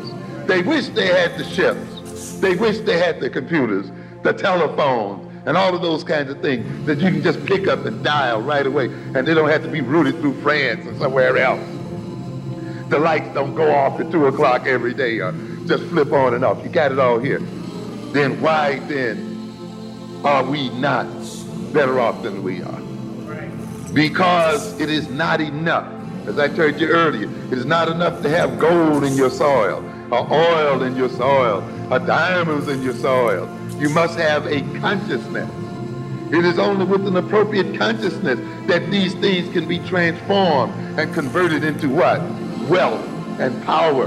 They 0.46 0.62
wish 0.62 0.88
they 0.88 1.07
had 1.07 1.37
the 1.37 1.44
ships. 1.44 2.40
They 2.40 2.57
wish 2.57 2.79
they 2.79 2.98
had 2.98 3.20
the 3.20 3.29
computers, 3.29 3.90
the 4.22 4.33
telephones, 4.33 5.31
and 5.44 5.59
all 5.59 5.74
of 5.74 5.83
those 5.83 6.03
kinds 6.03 6.31
of 6.31 6.40
things 6.40 6.87
that 6.87 6.98
you 6.98 7.11
can 7.11 7.22
just 7.22 7.44
pick 7.44 7.68
up 7.68 7.85
and 7.85 8.03
dial 8.03 8.40
right 8.40 8.66
away, 8.66 8.87
and 8.87 9.27
they 9.27 9.35
don't 9.35 9.50
have 9.50 9.62
to 9.64 9.68
be 9.68 9.83
routed 9.83 10.18
through 10.20 10.40
France 10.40 10.87
or 10.87 10.98
somewhere 10.98 11.37
else. 11.37 11.61
The 12.88 12.98
lights 12.98 13.35
don't 13.35 13.55
go 13.55 13.70
off 13.70 14.00
at 14.00 14.11
2 14.11 14.29
o'clock 14.29 14.66
every 14.66 14.94
day 14.94 15.18
or 15.18 15.33
just 15.66 15.85
flip 15.85 16.11
on 16.12 16.33
and 16.33 16.42
off. 16.42 16.64
You 16.64 16.70
got 16.70 16.90
it 16.90 16.98
all 16.98 17.18
here. 17.18 17.40
Then 18.12 18.40
why 18.40 18.79
then 18.81 20.22
are 20.24 20.42
we 20.42 20.70
not 20.70 21.07
better 21.74 22.00
off 22.00 22.22
than 22.22 22.42
we 22.42 22.62
are? 22.62 22.84
Because 23.95 24.79
it 24.81 24.91
is 24.91 25.09
not 25.09 25.41
enough. 25.41 25.89
As 26.27 26.39
I 26.39 26.49
told 26.49 26.81
you 26.81 26.89
earlier, 26.89 27.29
it 27.53 27.59
is 27.59 27.65
not 27.65 27.89
enough 27.89 28.23
to 28.23 28.29
have 28.29 28.59
gold 28.59 29.05
in 29.05 29.15
your 29.15 29.31
soil, 29.31 29.85
or 30.11 30.33
oil 30.33 30.83
in 30.83 30.97
your 30.97 31.09
soil, 31.09 31.63
or 31.93 31.99
diamonds 32.01 32.67
in 32.67 32.83
your 32.83 32.95
soil. 32.95 33.49
You 33.79 33.91
must 33.91 34.19
have 34.19 34.47
a 34.47 34.63
consciousness. 34.81 35.49
It 36.33 36.45
is 36.45 36.59
only 36.59 36.87
with 36.87 37.07
an 37.07 37.17
appropriate 37.17 37.79
consciousness 37.79 38.41
that 38.67 38.91
these 38.91 39.15
things 39.15 39.53
can 39.53 39.69
be 39.69 39.79
transformed 39.81 40.73
and 40.99 41.15
converted 41.15 41.63
into 41.63 41.89
what? 41.89 42.21
Wealth 42.69 43.07
and 43.39 43.63
power 43.65 44.07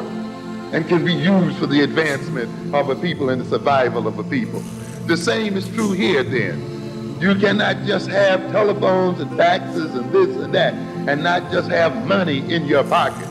and 0.74 0.86
can 0.88 1.06
be 1.06 1.14
used 1.14 1.58
for 1.58 1.68
the 1.68 1.82
advancement 1.82 2.76
of 2.76 2.90
a 2.90 2.96
people 2.96 3.30
and 3.30 3.40
the 3.40 3.46
survival 3.46 4.08
of 4.08 4.20
a 4.20 4.24
people. 4.24 4.60
The 5.06 5.16
same 5.16 5.56
is 5.56 5.68
true 5.70 5.94
here 5.94 6.24
then. 6.24 6.77
You 7.20 7.34
cannot 7.36 7.86
just 7.86 8.10
have 8.10 8.52
telephones 8.52 9.20
and 9.20 9.32
faxes 9.32 9.96
and 9.96 10.12
this 10.12 10.36
and 10.38 10.54
that 10.54 10.74
and 11.10 11.24
not 11.24 11.52
just 11.52 11.70
have 11.70 12.06
money 12.06 12.40
in 12.54 12.66
your 12.66 12.84
pocket. 12.84 13.28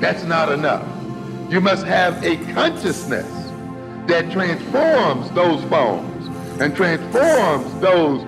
That's 0.00 0.24
not 0.24 0.52
enough. 0.52 0.86
You 1.50 1.60
must 1.62 1.86
have 1.86 2.22
a 2.22 2.36
consciousness 2.52 3.26
that 4.08 4.30
transforms 4.30 5.30
those 5.30 5.64
phones 5.70 6.26
and 6.60 6.76
transforms 6.76 7.80
those 7.80 8.22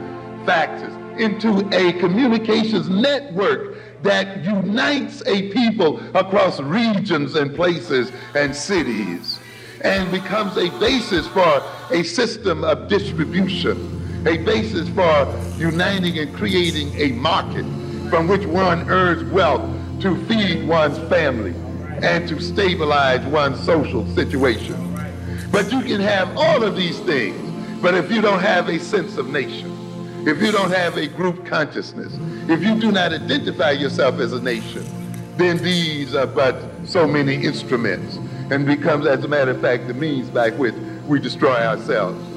faxes 0.46 1.18
into 1.18 1.68
a 1.76 1.92
communications 2.00 2.88
network 2.88 3.76
that 4.02 4.42
unites 4.42 5.22
a 5.26 5.50
people 5.52 6.00
across 6.16 6.58
regions 6.60 7.34
and 7.34 7.54
places 7.54 8.10
and 8.34 8.56
cities 8.56 9.38
and 9.82 10.10
becomes 10.10 10.56
a 10.56 10.70
basis 10.78 11.26
for 11.28 11.62
a 11.90 12.02
system 12.02 12.64
of 12.64 12.88
distribution, 12.88 13.99
a 14.26 14.36
basis 14.38 14.88
for 14.90 15.26
uniting 15.56 16.18
and 16.18 16.34
creating 16.34 16.94
a 16.96 17.08
market 17.12 17.64
from 18.10 18.28
which 18.28 18.44
one 18.44 18.88
earns 18.90 19.24
wealth 19.32 19.62
to 20.00 20.22
feed 20.26 20.66
one's 20.68 20.98
family 21.08 21.54
and 22.02 22.28
to 22.28 22.38
stabilize 22.38 23.24
one's 23.26 23.58
social 23.64 24.06
situation. 24.14 24.76
But 25.50 25.72
you 25.72 25.80
can 25.80 26.00
have 26.00 26.36
all 26.36 26.62
of 26.62 26.76
these 26.76 27.00
things, 27.00 27.80
but 27.80 27.94
if 27.94 28.10
you 28.10 28.20
don't 28.20 28.40
have 28.40 28.68
a 28.68 28.78
sense 28.78 29.16
of 29.16 29.30
nation, 29.30 29.76
if 30.26 30.42
you 30.42 30.52
don't 30.52 30.70
have 30.70 30.98
a 30.98 31.06
group 31.06 31.46
consciousness, 31.46 32.12
if 32.50 32.62
you 32.62 32.78
do 32.78 32.92
not 32.92 33.14
identify 33.14 33.70
yourself 33.70 34.20
as 34.20 34.34
a 34.34 34.42
nation, 34.42 34.84
then 35.38 35.56
these 35.58 36.14
are 36.14 36.26
but 36.26 36.62
so 36.84 37.06
many 37.06 37.36
instruments 37.42 38.16
and 38.50 38.66
becomes, 38.66 39.06
as 39.06 39.24
a 39.24 39.28
matter 39.28 39.52
of 39.52 39.60
fact, 39.62 39.86
the 39.86 39.94
means 39.94 40.28
by 40.28 40.50
which 40.50 40.74
we 41.06 41.18
destroy 41.18 41.56
ourselves. 41.56 42.29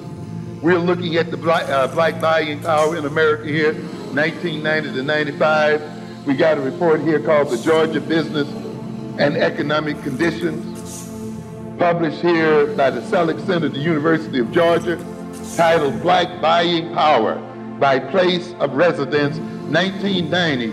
We're 0.64 0.80
looking 0.80 1.18
at 1.18 1.30
the 1.30 1.36
black, 1.36 1.68
uh, 1.68 1.90
black 1.90 2.22
buying 2.22 2.62
power 2.62 2.96
in 2.96 3.06
America 3.06 3.50
here, 3.50 3.74
1990 3.74 4.94
to 4.94 5.04
95. 5.04 6.26
We 6.26 6.36
got 6.36 6.58
a 6.58 6.62
report 6.62 7.02
here 7.02 7.20
called 7.20 7.50
the 7.50 7.58
Georgia 7.58 8.00
Business 8.00 8.48
and 9.20 9.36
Economic 9.36 10.02
Conditions 10.04 11.10
published 11.78 12.22
here 12.22 12.68
by 12.78 12.92
the 12.92 13.06
Selig 13.08 13.42
Center 13.42 13.66
at 13.66 13.74
the 13.74 13.80
University 13.80 14.40
of 14.40 14.54
Georgia, 14.54 14.96
titled 15.58 16.02
Black 16.02 16.40
Buying 16.40 16.94
Power 16.94 17.36
by 17.78 18.00
Place 18.00 18.54
of 18.62 18.76
Residence 18.76 19.40
1990 19.68 20.72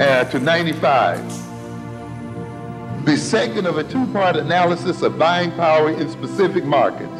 uh, 0.00 0.24
to 0.24 0.38
95. 0.38 3.04
The 3.04 3.18
second 3.18 3.66
of 3.66 3.76
a 3.76 3.84
two-part 3.84 4.36
analysis 4.36 5.02
of 5.02 5.18
buying 5.18 5.50
power 5.50 5.90
in 5.90 6.08
specific 6.08 6.64
markets. 6.64 7.12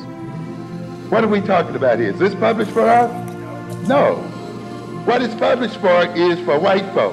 What 1.13 1.25
are 1.25 1.29
we 1.29 1.43
talking 1.43 1.77
about 1.77 1.99
here? 1.99 2.09
Is 2.09 2.19
this 2.19 2.35
published 2.35 2.71
for 2.71 2.89
us? 2.89 3.11
No. 3.87 4.15
What 5.05 5.21
it's 5.21 5.35
published 5.35 5.77
for 5.77 6.07
is 6.17 6.41
for 6.47 6.59
white 6.59 6.87
folk. 6.95 7.13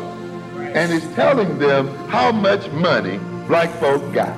And 0.56 0.94
it's 0.94 1.06
telling 1.16 1.60
them 1.60 1.90
how 2.08 2.32
much 2.32 2.66
money 2.70 3.18
black 3.46 3.70
folk 3.82 4.02
got. 4.14 4.30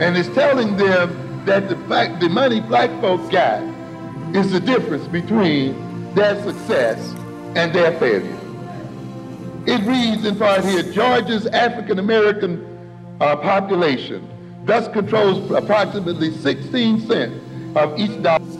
and 0.00 0.16
it's 0.16 0.28
telling 0.36 0.76
them 0.76 1.42
that 1.46 1.68
the 1.68 1.74
fact 1.88 2.20
the 2.20 2.28
money 2.28 2.60
black 2.60 2.90
folk 3.00 3.28
got 3.28 3.60
is 4.36 4.52
the 4.52 4.60
difference 4.60 5.08
between 5.08 6.14
their 6.14 6.40
success 6.44 7.14
and 7.56 7.74
their 7.74 7.98
failure. 7.98 8.38
It 9.66 9.80
reads 9.84 10.24
in 10.24 10.36
part 10.36 10.64
here, 10.64 10.84
Georgia's 10.84 11.46
African 11.48 11.98
American 11.98 12.64
uh, 13.20 13.34
population 13.34 14.28
thus 14.64 14.86
controls 14.92 15.50
approximately 15.50 16.30
16 16.30 17.00
cents 17.00 17.47
of 17.78 17.98
each 17.98 18.22
dollar. 18.22 18.57